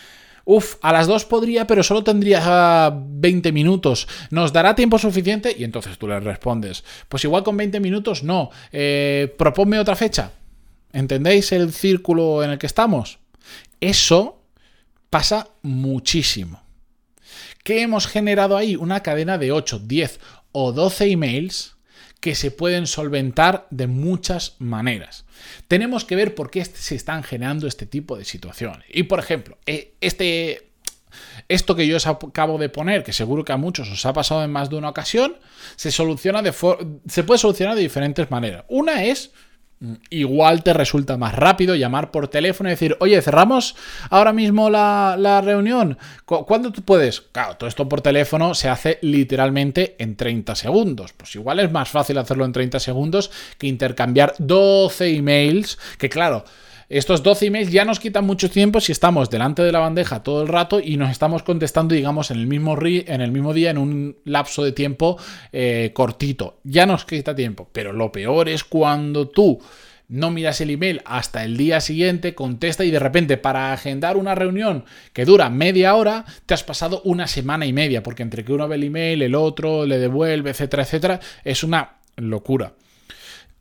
Uf, 0.50 0.76
a 0.80 0.94
las 0.94 1.06
2 1.06 1.26
podría, 1.26 1.66
pero 1.66 1.82
solo 1.82 2.02
tendría 2.02 2.90
20 2.90 3.52
minutos. 3.52 4.08
¿Nos 4.30 4.50
dará 4.50 4.74
tiempo 4.74 4.98
suficiente? 4.98 5.54
Y 5.54 5.62
entonces 5.62 5.98
tú 5.98 6.08
le 6.08 6.18
respondes, 6.20 6.84
pues 7.10 7.22
igual 7.24 7.44
con 7.44 7.54
20 7.58 7.80
minutos 7.80 8.22
no. 8.22 8.48
Eh, 8.72 9.34
proponme 9.36 9.78
otra 9.78 9.94
fecha. 9.94 10.32
¿Entendéis 10.90 11.52
el 11.52 11.70
círculo 11.70 12.42
en 12.42 12.52
el 12.52 12.58
que 12.58 12.64
estamos? 12.64 13.18
Eso 13.78 14.40
pasa 15.10 15.48
muchísimo. 15.60 16.62
¿Qué 17.62 17.82
hemos 17.82 18.06
generado 18.06 18.56
ahí? 18.56 18.74
Una 18.74 19.02
cadena 19.02 19.36
de 19.36 19.52
8, 19.52 19.80
10 19.84 20.18
o 20.52 20.72
12 20.72 21.10
emails 21.10 21.76
que 22.20 22.34
se 22.34 22.50
pueden 22.50 22.86
solventar 22.86 23.66
de 23.70 23.86
muchas 23.86 24.56
maneras. 24.58 25.24
Tenemos 25.68 26.04
que 26.04 26.16
ver 26.16 26.34
por 26.34 26.50
qué 26.50 26.64
se 26.64 26.94
están 26.94 27.22
generando 27.22 27.66
este 27.66 27.86
tipo 27.86 28.16
de 28.16 28.24
situaciones. 28.24 28.84
Y 28.88 29.04
por 29.04 29.20
ejemplo, 29.20 29.56
eh, 29.66 29.94
este, 30.00 30.68
esto 31.48 31.76
que 31.76 31.86
yo 31.86 31.96
os 31.96 32.06
acabo 32.06 32.58
de 32.58 32.68
poner, 32.68 33.04
que 33.04 33.12
seguro 33.12 33.44
que 33.44 33.52
a 33.52 33.56
muchos 33.56 33.90
os 33.90 34.04
ha 34.04 34.12
pasado 34.12 34.42
en 34.42 34.50
más 34.50 34.68
de 34.68 34.76
una 34.76 34.88
ocasión, 34.88 35.36
se, 35.76 35.92
soluciona 35.92 36.42
de 36.42 36.52
se 36.52 37.24
puede 37.24 37.38
solucionar 37.38 37.76
de 37.76 37.82
diferentes 37.82 38.30
maneras. 38.30 38.64
Una 38.68 39.04
es 39.04 39.30
igual 40.10 40.62
te 40.62 40.72
resulta 40.72 41.16
más 41.16 41.34
rápido 41.34 41.74
llamar 41.74 42.10
por 42.10 42.28
teléfono 42.28 42.68
y 42.68 42.72
decir, 42.72 42.96
oye, 43.00 43.20
cerramos 43.22 43.76
ahora 44.10 44.32
mismo 44.32 44.70
la, 44.70 45.40
reunión. 45.44 45.98
¿Cuándo 46.24 46.72
tú 46.72 46.82
puedes? 46.82 47.20
Claro, 47.20 47.56
todo 47.56 47.68
esto 47.68 47.88
por 47.88 48.00
teléfono 48.00 48.54
se 48.54 48.68
hace 48.68 48.98
literalmente 49.02 49.96
en 49.98 50.16
30 50.16 50.54
segundos. 50.56 51.12
Pues 51.12 51.34
igual 51.36 51.60
es 51.60 51.70
más 51.70 51.88
fácil 51.88 52.18
hacerlo 52.18 52.44
en 52.44 52.52
30 52.52 52.80
segundos 52.80 53.30
que 53.56 53.66
intercambiar 53.66 54.34
12 54.38 55.16
emails, 55.16 55.78
que 55.98 56.08
claro, 56.08 56.44
estos 56.88 57.22
12 57.22 57.46
emails 57.46 57.70
ya 57.70 57.84
nos 57.84 58.00
quitan 58.00 58.24
mucho 58.24 58.48
tiempo 58.48 58.80
si 58.80 58.92
estamos 58.92 59.28
delante 59.28 59.62
de 59.62 59.72
la 59.72 59.80
bandeja 59.80 60.22
todo 60.22 60.40
el 60.40 60.48
rato 60.48 60.80
y 60.80 60.96
nos 60.96 61.10
estamos 61.10 61.42
contestando, 61.42 61.94
digamos, 61.94 62.30
en 62.30 62.38
el 62.38 62.46
mismo, 62.46 62.78
en 62.82 63.20
el 63.20 63.30
mismo 63.30 63.52
día, 63.52 63.70
en 63.70 63.76
un 63.76 64.16
lapso 64.24 64.64
de 64.64 64.72
tiempo 64.72 65.18
eh, 65.52 65.90
cortito. 65.92 66.60
Ya 66.64 66.86
nos 66.86 67.04
quita 67.04 67.34
tiempo. 67.34 67.68
Pero 67.72 67.92
lo 67.92 68.10
peor 68.10 68.48
es 68.48 68.64
cuando 68.64 69.28
tú 69.28 69.60
no 70.08 70.30
miras 70.30 70.62
el 70.62 70.70
email 70.70 71.02
hasta 71.04 71.44
el 71.44 71.58
día 71.58 71.82
siguiente, 71.82 72.34
contesta 72.34 72.86
y 72.86 72.90
de 72.90 72.98
repente 72.98 73.36
para 73.36 73.74
agendar 73.74 74.16
una 74.16 74.34
reunión 74.34 74.86
que 75.12 75.26
dura 75.26 75.50
media 75.50 75.94
hora, 75.94 76.24
te 76.46 76.54
has 76.54 76.64
pasado 76.64 77.02
una 77.04 77.26
semana 77.26 77.66
y 77.66 77.74
media, 77.74 78.02
porque 78.02 78.22
entre 78.22 78.44
que 78.44 78.54
uno 78.54 78.66
ve 78.66 78.76
el 78.76 78.84
email, 78.84 79.20
el 79.20 79.34
otro 79.34 79.84
le 79.84 79.98
devuelve, 79.98 80.48
etcétera, 80.48 80.84
etcétera, 80.84 81.20
es 81.44 81.62
una 81.62 81.98
locura. 82.16 82.72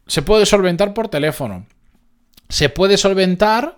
Se 0.06 0.22
puede 0.22 0.46
solventar 0.46 0.94
por 0.94 1.10
teléfono 1.10 1.66
se 2.50 2.70
puede 2.70 2.98
solventar 2.98 3.78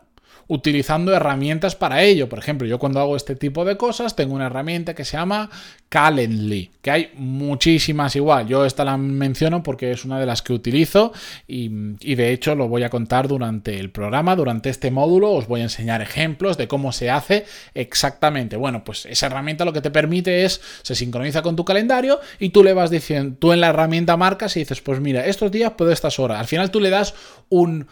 utilizando 0.49 1.13
herramientas 1.13 1.75
para 1.75 2.01
ello. 2.01 2.27
Por 2.27 2.39
ejemplo, 2.39 2.67
yo 2.67 2.79
cuando 2.79 2.99
hago 2.99 3.15
este 3.15 3.35
tipo 3.35 3.65
de 3.65 3.77
cosas 3.77 4.15
tengo 4.15 4.33
una 4.33 4.47
herramienta 4.47 4.95
que 4.95 5.05
se 5.05 5.15
llama 5.15 5.47
Calendly, 5.89 6.71
que 6.81 6.89
hay 6.89 7.11
muchísimas 7.13 8.15
igual. 8.15 8.47
Yo 8.47 8.65
esta 8.65 8.83
la 8.83 8.97
menciono 8.97 9.61
porque 9.61 9.91
es 9.91 10.05
una 10.05 10.19
de 10.19 10.25
las 10.25 10.41
que 10.41 10.51
utilizo 10.51 11.13
y, 11.47 11.69
de 12.15 12.31
hecho 12.31 12.55
lo 12.55 12.67
voy 12.67 12.81
a 12.81 12.89
contar 12.89 13.27
durante 13.27 13.79
el 13.79 13.91
programa, 13.91 14.35
durante 14.35 14.71
este 14.71 14.89
módulo 14.89 15.33
os 15.33 15.47
voy 15.47 15.61
a 15.61 15.65
enseñar 15.65 16.01
ejemplos 16.01 16.57
de 16.57 16.67
cómo 16.67 16.91
se 16.93 17.11
hace 17.11 17.45
exactamente. 17.75 18.57
Bueno, 18.57 18.83
pues 18.83 19.05
esa 19.05 19.27
herramienta 19.27 19.65
lo 19.65 19.73
que 19.73 19.81
te 19.81 19.91
permite 19.91 20.45
es, 20.45 20.61
se 20.81 20.95
sincroniza 20.95 21.43
con 21.43 21.55
tu 21.55 21.63
calendario 21.63 22.19
y 22.39 22.49
tú 22.49 22.63
le 22.63 22.73
vas 22.73 22.89
diciendo, 22.89 23.37
tú 23.39 23.53
en 23.53 23.61
la 23.61 23.67
herramienta 23.67 24.17
marcas 24.17 24.57
y 24.57 24.61
dices, 24.61 24.81
pues 24.81 24.99
mira, 24.99 25.27
estos 25.27 25.51
días 25.51 25.73
puedo 25.77 25.91
estas 25.91 26.17
horas. 26.17 26.39
Al 26.39 26.47
final 26.47 26.71
tú 26.71 26.79
le 26.79 26.89
das 26.89 27.13
un 27.49 27.85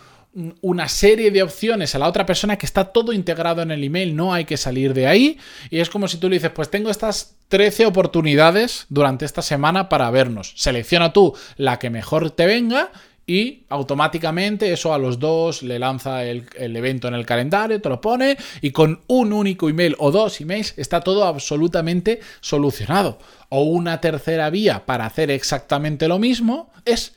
una 0.61 0.87
serie 0.87 1.31
de 1.31 1.41
opciones 1.41 1.95
a 1.95 1.99
la 1.99 2.07
otra 2.07 2.25
persona 2.25 2.57
que 2.57 2.65
está 2.65 2.85
todo 2.85 3.11
integrado 3.11 3.61
en 3.61 3.71
el 3.71 3.83
email, 3.83 4.15
no 4.15 4.33
hay 4.33 4.45
que 4.45 4.57
salir 4.57 4.93
de 4.93 5.07
ahí. 5.07 5.39
Y 5.69 5.79
es 5.79 5.89
como 5.89 6.07
si 6.07 6.17
tú 6.17 6.29
le 6.29 6.35
dices, 6.35 6.51
pues 6.51 6.69
tengo 6.69 6.89
estas 6.89 7.35
13 7.47 7.85
oportunidades 7.87 8.85
durante 8.89 9.25
esta 9.25 9.41
semana 9.41 9.89
para 9.89 10.11
vernos. 10.11 10.53
Selecciona 10.55 11.13
tú 11.13 11.35
la 11.55 11.79
que 11.79 11.89
mejor 11.89 12.31
te 12.31 12.45
venga 12.45 12.91
y 13.29 13.65
automáticamente 13.67 14.71
eso 14.71 14.93
a 14.93 14.97
los 14.97 15.19
dos 15.19 15.61
le 15.61 15.79
lanza 15.79 16.23
el, 16.23 16.47
evento 16.57 17.09
en 17.09 17.13
el 17.13 17.25
calendario, 17.25 17.81
te 17.81 17.89
lo 17.89 17.99
pone 17.99 18.37
y 18.61 18.71
con 18.71 19.01
un 19.07 19.33
único 19.33 19.67
email 19.67 19.95
o 19.99 20.11
dos 20.11 20.39
emails 20.39 20.73
está 20.77 21.01
todo 21.01 21.25
absolutamente 21.25 22.21
solucionado. 22.39 23.19
O 23.49 23.63
una 23.63 23.99
tercera 23.99 24.49
vía 24.49 24.85
para 24.85 25.05
hacer 25.05 25.29
exactamente 25.29 26.07
lo 26.07 26.19
mismo 26.19 26.71
es 26.85 27.15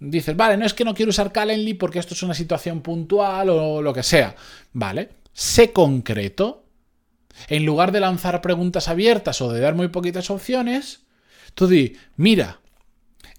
dices, 0.00 0.34
vale, 0.36 0.56
no 0.56 0.66
es 0.66 0.74
que 0.74 0.84
no 0.84 0.94
quiero 0.94 1.10
usar 1.10 1.30
Calendly 1.30 1.74
porque 1.74 1.98
esto 1.98 2.14
es 2.14 2.22
una 2.22 2.34
situación 2.34 2.80
puntual 2.80 3.50
o 3.50 3.82
lo 3.82 3.92
que 3.92 4.02
sea. 4.02 4.34
Vale, 4.72 5.10
sé 5.32 5.72
concreto. 5.72 6.64
En 7.48 7.64
lugar 7.64 7.92
de 7.92 8.00
lanzar 8.00 8.42
preguntas 8.42 8.88
abiertas 8.88 9.40
o 9.40 9.52
de 9.52 9.60
dar 9.60 9.74
muy 9.74 9.88
poquitas 9.88 10.30
opciones, 10.30 11.02
tú 11.54 11.68
di, 11.68 11.96
mira, 12.16 12.60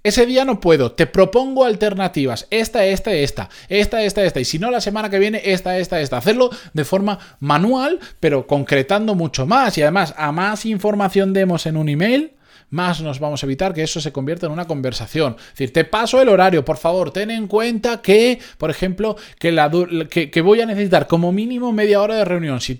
ese 0.03 0.25
día 0.25 0.45
no 0.45 0.59
puedo, 0.59 0.93
te 0.93 1.05
propongo 1.05 1.63
alternativas, 1.63 2.47
esta, 2.49 2.85
esta, 2.85 3.13
esta, 3.13 3.49
esta, 3.69 4.01
esta, 4.01 4.23
esta, 4.23 4.39
y 4.39 4.45
si 4.45 4.57
no 4.57 4.71
la 4.71 4.81
semana 4.81 5.11
que 5.11 5.19
viene, 5.19 5.41
esta, 5.45 5.77
esta, 5.77 6.01
esta. 6.01 6.17
Hacerlo 6.17 6.49
de 6.73 6.85
forma 6.85 7.19
manual, 7.39 7.99
pero 8.19 8.47
concretando 8.47 9.13
mucho 9.13 9.45
más, 9.45 9.77
y 9.77 9.83
además 9.83 10.15
a 10.17 10.31
más 10.31 10.65
información 10.65 11.33
demos 11.33 11.67
en 11.67 11.77
un 11.77 11.89
email, 11.89 12.31
más 12.71 13.01
nos 13.01 13.19
vamos 13.19 13.43
a 13.43 13.45
evitar 13.45 13.73
que 13.73 13.83
eso 13.83 14.01
se 14.01 14.11
convierta 14.11 14.47
en 14.47 14.51
una 14.51 14.65
conversación. 14.65 15.35
Es 15.37 15.49
decir, 15.51 15.73
te 15.73 15.85
paso 15.85 16.21
el 16.21 16.29
horario, 16.29 16.65
por 16.65 16.77
favor, 16.77 17.11
ten 17.11 17.29
en 17.29 17.47
cuenta 17.47 18.01
que, 18.01 18.39
por 18.57 18.69
ejemplo, 18.71 19.17
que, 19.37 19.51
la, 19.51 19.69
que, 20.09 20.41
voy 20.41 20.61
a 20.61 20.65
necesitar 20.65 21.05
como 21.07 21.31
mínimo 21.31 21.71
media 21.71 22.01
hora 22.01 22.15
de 22.15 22.25
reunión. 22.25 22.61
Si, 22.61 22.77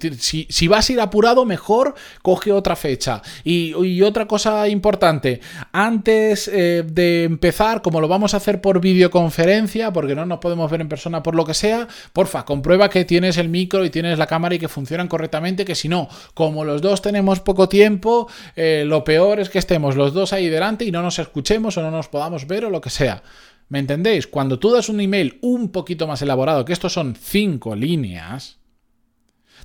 si, 0.50 0.67
vas 0.67 0.89
a 0.89 0.93
ir 0.93 1.01
apurado, 1.01 1.45
mejor 1.45 1.93
coge 2.21 2.51
otra 2.51 2.75
fecha. 2.75 3.21
Y, 3.43 4.01
otra 4.01 4.25
cosa 4.25 4.67
importante, 4.67 5.41
antes 5.71 6.48
eh, 6.48 6.83
de 6.86 7.25
empezar, 7.25 7.81
como 7.81 8.01
lo 8.01 8.07
vamos 8.07 8.33
a 8.33 8.38
hacer 8.38 8.62
por 8.62 8.79
videoconferencia, 8.79 9.93
porque 9.93 10.15
no 10.15 10.25
nos 10.25 10.39
podemos 10.39 10.71
ver 10.71 10.81
en 10.81 10.89
persona 10.89 11.21
por 11.21 11.36
lo 11.36 11.45
que 11.45 11.53
sea, 11.53 11.88
porfa, 12.13 12.45
comprueba 12.45 12.89
que 12.89 13.05
tienes 13.05 13.38
el 13.38 13.50
micro 13.50 13.86
y 13.86 13.89
tienes 13.89 14.17
la 14.17 14.25
cámara 14.25 14.55
y 14.55 14.60
que 14.60 14.67
funcionan 14.67 15.07
correctamente, 15.07 15.65
que 15.65 15.75
si 15.75 15.88
no, 15.88 16.07
como 16.33 16.63
los 16.63 16.81
dos 16.81 17.01
tenemos 17.01 17.41
poco 17.41 17.69
tiempo, 17.69 18.27
eh, 18.55 18.83
lo 18.88 19.03
peor 19.03 19.39
es 19.39 19.50
que 19.50 19.60
estemos 19.60 19.80
los 19.81 20.13
dos 20.13 20.33
ahí 20.33 20.47
delante 20.50 20.85
y 20.85 20.91
no 20.91 21.01
nos 21.01 21.19
escuchemos 21.19 21.77
o 21.77 21.81
no 21.81 21.91
nos 21.91 22.07
podamos 22.07 22.47
ver 22.47 22.65
o 22.65 22.69
lo 22.69 22.81
que 22.81 22.89
sea. 22.89 23.23
¿Me 23.69 23.79
entendéis? 23.79 24.27
Cuando 24.27 24.59
tú 24.59 24.71
das 24.71 24.89
un 24.89 25.00
email 25.00 25.39
un 25.41 25.71
poquito 25.71 26.07
más 26.07 26.21
elaborado, 26.21 26.65
que 26.65 26.73
estos 26.73 26.93
son 26.93 27.15
cinco 27.15 27.75
líneas, 27.75 28.57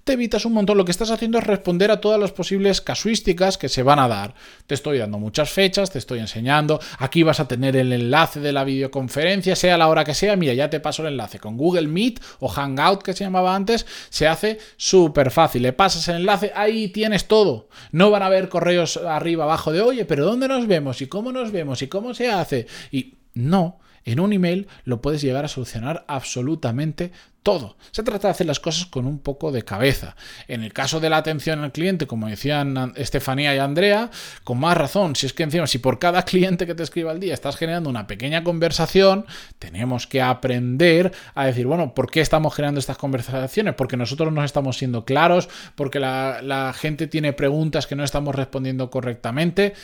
te 0.06 0.12
evitas 0.12 0.44
un 0.44 0.52
montón. 0.52 0.78
Lo 0.78 0.84
que 0.84 0.92
estás 0.92 1.10
haciendo 1.10 1.38
es 1.38 1.44
responder 1.44 1.90
a 1.90 2.00
todas 2.00 2.20
las 2.20 2.30
posibles 2.30 2.80
casuísticas 2.80 3.58
que 3.58 3.68
se 3.68 3.82
van 3.82 3.98
a 3.98 4.06
dar. 4.06 4.34
Te 4.68 4.75
estoy 4.75 4.98
dando 4.98 5.18
muchas 5.18 5.50
fechas, 5.50 5.90
te 5.90 5.98
estoy 5.98 6.20
enseñando. 6.20 6.78
Aquí 6.98 7.25
vas 7.25 7.40
a 7.40 7.48
tener 7.48 7.75
el 7.76 7.92
enlace 7.92 8.38
de 8.38 8.52
la 8.52 8.62
videoconferencia, 8.62 9.56
sea 9.56 9.76
la 9.76 9.88
hora 9.88 10.04
que 10.04 10.14
sea. 10.14 10.36
Mira, 10.36 10.54
ya 10.54 10.70
te 10.70 10.78
paso 10.78 11.02
el 11.02 11.08
enlace. 11.08 11.40
Con 11.40 11.56
Google 11.56 11.88
Meet 11.88 12.20
o 12.38 12.48
Hangout, 12.48 13.02
que 13.02 13.14
se 13.14 13.25
llamaba 13.25 13.56
antes, 13.56 13.84
se 14.08 14.28
hace 14.28 14.58
súper 14.76 15.32
fácil. 15.32 15.62
Le 15.62 15.72
pasas 15.72 16.06
el 16.06 16.16
enlace, 16.18 16.52
ahí 16.54 16.86
tienes 16.88 17.26
todo. 17.26 17.68
No 17.90 18.12
van 18.12 18.22
a 18.22 18.26
haber 18.26 18.48
correos 18.48 18.98
arriba, 18.98 19.42
abajo 19.42 19.72
de, 19.72 19.80
oye, 19.80 20.04
pero 20.04 20.25
¿dónde 20.25 20.46
nos 20.46 20.68
vemos? 20.68 21.02
¿Y 21.02 21.08
cómo 21.08 21.32
nos 21.32 21.50
vemos? 21.50 21.82
¿Y 21.82 21.88
cómo 21.88 22.14
se 22.14 22.30
hace? 22.30 22.68
Y 22.92 23.14
no 23.34 23.80
en 24.06 24.20
un 24.20 24.32
email 24.32 24.68
lo 24.84 25.02
puedes 25.02 25.20
llegar 25.20 25.44
a 25.44 25.48
solucionar 25.48 26.04
absolutamente 26.08 27.12
todo. 27.46 27.76
Se 27.92 28.02
trata 28.02 28.26
de 28.26 28.32
hacer 28.32 28.46
las 28.48 28.58
cosas 28.58 28.86
con 28.86 29.06
un 29.06 29.20
poco 29.20 29.52
de 29.52 29.62
cabeza. 29.62 30.16
En 30.48 30.64
el 30.64 30.72
caso 30.72 30.98
de 30.98 31.10
la 31.10 31.18
atención 31.18 31.60
al 31.60 31.70
cliente, 31.70 32.08
como 32.08 32.26
decían 32.26 32.92
Estefanía 32.96 33.54
y 33.54 33.58
Andrea, 33.58 34.10
con 34.42 34.58
más 34.58 34.76
razón, 34.76 35.14
si 35.14 35.26
es 35.26 35.32
que 35.32 35.44
encima, 35.44 35.68
si 35.68 35.78
por 35.78 36.00
cada 36.00 36.22
cliente 36.22 36.66
que 36.66 36.75
te 36.75 36.82
escriba 36.82 37.12
al 37.12 37.20
día 37.20 37.34
estás 37.34 37.56
generando 37.56 37.88
una 37.88 38.08
pequeña 38.08 38.42
conversación, 38.42 39.26
tenemos 39.60 40.08
que 40.08 40.22
aprender 40.22 41.12
a 41.36 41.46
decir, 41.46 41.68
bueno, 41.68 41.94
¿por 41.94 42.10
qué 42.10 42.20
estamos 42.20 42.52
generando 42.52 42.80
estas 42.80 42.98
conversaciones? 42.98 43.75
Porque 43.75 43.96
nosotros 43.96 44.32
no 44.32 44.42
estamos 44.42 44.76
siendo 44.76 45.04
claros, 45.04 45.48
porque 45.76 46.00
la, 46.00 46.40
la 46.42 46.72
gente 46.72 47.06
tiene 47.06 47.32
preguntas 47.32 47.86
que 47.86 47.94
no 47.94 48.02
estamos 48.02 48.34
respondiendo 48.34 48.90
correctamente. 48.90 49.75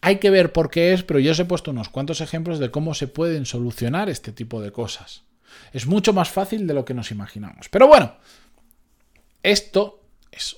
Hay 0.00 0.18
que 0.18 0.30
ver 0.30 0.52
por 0.52 0.70
qué 0.70 0.92
es, 0.92 1.02
pero 1.02 1.18
yo 1.18 1.32
os 1.32 1.38
he 1.38 1.44
puesto 1.44 1.70
unos 1.70 1.88
cuantos 1.88 2.20
ejemplos 2.20 2.58
de 2.58 2.70
cómo 2.70 2.94
se 2.94 3.08
pueden 3.08 3.46
solucionar 3.46 4.08
este 4.08 4.32
tipo 4.32 4.60
de 4.60 4.72
cosas. 4.72 5.24
Es 5.72 5.86
mucho 5.86 6.12
más 6.12 6.30
fácil 6.30 6.66
de 6.66 6.74
lo 6.74 6.84
que 6.84 6.94
nos 6.94 7.10
imaginamos. 7.10 7.68
Pero 7.68 7.88
bueno, 7.88 8.14
esto 9.42 10.02
es, 10.30 10.56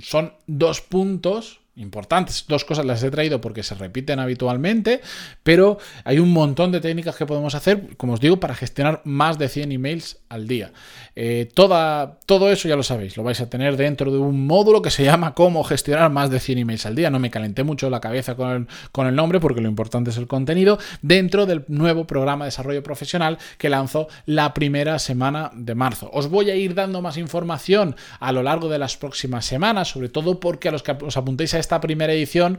son 0.00 0.34
dos 0.46 0.80
puntos 0.80 1.61
importantes. 1.76 2.44
Dos 2.48 2.64
cosas 2.64 2.84
las 2.84 3.02
he 3.02 3.10
traído 3.10 3.40
porque 3.40 3.62
se 3.62 3.74
repiten 3.74 4.20
habitualmente, 4.20 5.00
pero 5.42 5.78
hay 6.04 6.18
un 6.18 6.32
montón 6.32 6.70
de 6.70 6.80
técnicas 6.80 7.16
que 7.16 7.24
podemos 7.24 7.54
hacer, 7.54 7.96
como 7.96 8.14
os 8.14 8.20
digo, 8.20 8.38
para 8.38 8.54
gestionar 8.54 9.00
más 9.04 9.38
de 9.38 9.48
100 9.48 9.72
emails 9.72 10.18
al 10.28 10.46
día. 10.46 10.72
Eh, 11.16 11.48
toda, 11.54 12.18
todo 12.26 12.50
eso 12.50 12.68
ya 12.68 12.76
lo 12.76 12.82
sabéis, 12.82 13.16
lo 13.16 13.22
vais 13.22 13.40
a 13.40 13.48
tener 13.48 13.76
dentro 13.76 14.10
de 14.12 14.18
un 14.18 14.46
módulo 14.46 14.82
que 14.82 14.90
se 14.90 15.04
llama 15.04 15.34
cómo 15.34 15.64
gestionar 15.64 16.10
más 16.10 16.30
de 16.30 16.40
100 16.40 16.58
emails 16.58 16.86
al 16.86 16.94
día. 16.94 17.10
No 17.10 17.18
me 17.18 17.30
calenté 17.30 17.64
mucho 17.64 17.88
la 17.88 18.00
cabeza 18.00 18.34
con 18.34 18.50
el, 18.50 18.66
con 18.92 19.06
el 19.06 19.14
nombre 19.14 19.40
porque 19.40 19.60
lo 19.60 19.68
importante 19.68 20.10
es 20.10 20.18
el 20.18 20.26
contenido 20.26 20.78
dentro 21.00 21.46
del 21.46 21.64
nuevo 21.68 22.06
programa 22.06 22.44
de 22.44 22.48
desarrollo 22.48 22.82
profesional 22.82 23.38
que 23.56 23.70
lanzó 23.70 24.08
la 24.26 24.52
primera 24.52 24.98
semana 24.98 25.50
de 25.54 25.74
marzo. 25.74 26.10
Os 26.12 26.28
voy 26.28 26.50
a 26.50 26.54
ir 26.54 26.74
dando 26.74 27.00
más 27.00 27.16
información 27.16 27.96
a 28.20 28.32
lo 28.32 28.42
largo 28.42 28.68
de 28.68 28.78
las 28.78 28.96
próximas 28.96 29.46
semanas, 29.46 29.88
sobre 29.88 30.08
todo 30.10 30.38
porque 30.38 30.68
a 30.68 30.72
los 30.72 30.82
que 30.82 30.92
os 30.92 31.16
apuntéis 31.16 31.54
a 31.54 31.61
esta 31.62 31.80
primera 31.80 32.12
edición 32.12 32.58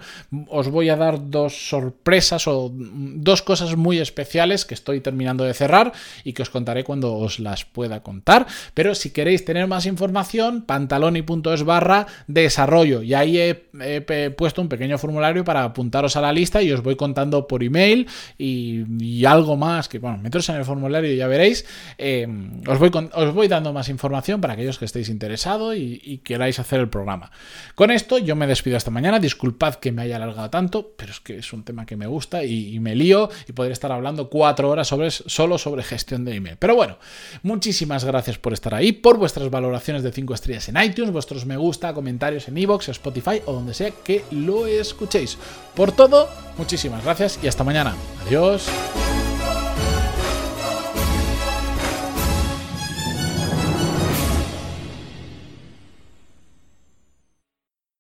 os 0.49 0.69
voy 0.69 0.89
a 0.89 0.95
dar 0.95 1.29
dos 1.29 1.69
sorpresas 1.69 2.47
o 2.47 2.71
dos 2.73 3.41
cosas 3.43 3.75
muy 3.75 3.99
especiales 3.99 4.65
que 4.65 4.73
estoy 4.73 5.01
terminando 5.01 5.43
de 5.43 5.53
cerrar 5.53 5.93
y 6.23 6.33
que 6.33 6.41
os 6.41 6.49
contaré 6.49 6.83
cuando 6.83 7.13
os 7.15 7.39
las 7.39 7.65
pueda 7.65 8.01
contar. 8.01 8.47
Pero 8.73 8.95
si 8.95 9.11
queréis 9.11 9.45
tener 9.45 9.67
más 9.67 9.85
información, 9.85 10.63
pantaloni.es 10.63 11.63
barra 11.63 12.07
desarrollo. 12.27 13.01
Y 13.01 13.13
ahí 13.13 13.39
he, 13.39 14.31
puesto 14.35 14.61
un 14.61 14.69
pequeño 14.69 14.97
formulario 14.97 15.43
para 15.43 15.63
apuntaros 15.63 16.15
a 16.15 16.21
la 16.21 16.31
lista 16.31 16.61
y 16.61 16.71
os 16.71 16.81
voy 16.81 16.95
contando 16.95 17.47
por 17.47 17.63
email 17.63 18.07
y, 18.37 19.25
algo 19.25 19.55
más 19.55 19.87
que, 19.87 19.99
bueno, 19.99 20.17
meteros 20.17 20.49
en 20.49 20.55
el 20.55 20.65
formulario 20.65 21.11
y 21.11 21.17
ya 21.17 21.27
veréis. 21.27 21.65
Eh, 21.97 22.27
os, 22.67 22.79
voy 22.79 22.91
os 23.13 23.33
voy 23.33 23.47
dando 23.47 23.73
más 23.73 23.89
información 23.89 24.41
para 24.41 24.53
aquellos 24.53 24.77
que 24.77 24.85
estéis 24.85 25.09
interesados 25.09 25.75
y, 25.75 26.01
y 26.03 26.17
queráis 26.19 26.59
hacer 26.59 26.79
el 26.79 26.89
programa. 26.89 27.31
Con 27.75 27.91
esto 27.91 28.17
yo 28.17 28.35
me 28.35 28.47
despido 28.47 28.77
hasta 28.77 28.91
mañana. 28.93 29.19
Disculpad 29.19 29.75
que 29.75 29.91
me 29.91 30.03
haya 30.03 30.15
alargado 30.15 30.49
tanto, 30.49 30.93
pero 30.95 31.11
es 31.11 31.19
que 31.19 31.37
es 31.37 31.51
un 31.51 31.63
tema 31.63 31.85
que 31.85 31.97
me 31.97 32.07
gusta 32.07 32.43
y, 32.43 32.79
me 32.79 32.95
lío 32.95 33.29
y 33.47 33.53
podría 33.53 33.73
estar 33.73 33.91
hablando 33.91 34.29
cuatro 34.29 34.69
horas 34.69 34.87
sobre, 34.87 35.11
solo 35.11 35.57
sobre 35.57 35.83
gestión 35.83 36.23
de 36.23 36.35
email. 36.35 36.57
Pero 36.57 36.75
bueno, 36.75 36.97
muchísimas 37.41 38.05
gracias 38.05 38.37
por 38.37 38.53
estar 38.53 38.73
ahí, 38.73 38.91
por 38.91 39.17
vuestras 39.17 39.49
valoraciones 39.49 40.03
de 40.03 40.11
5 40.11 40.33
estrellas 40.33 40.69
en 40.69 40.81
iTunes, 40.81 41.11
vuestros 41.11 41.45
me 41.45 41.57
gusta, 41.57 41.93
comentarios 41.93 42.47
en 42.47 42.57
iVoox, 42.57 42.89
Spotify 42.89 43.41
o 43.45 43.53
donde 43.53 43.73
sea 43.73 43.91
que 43.91 44.23
lo 44.31 44.67
escuchéis. 44.67 45.37
Por 45.75 45.91
todo, 45.91 46.29
muchísimas 46.57 47.03
gracias 47.03 47.39
y 47.41 47.47
hasta 47.47 47.63
mañana. 47.63 47.95
Adiós. 48.25 48.69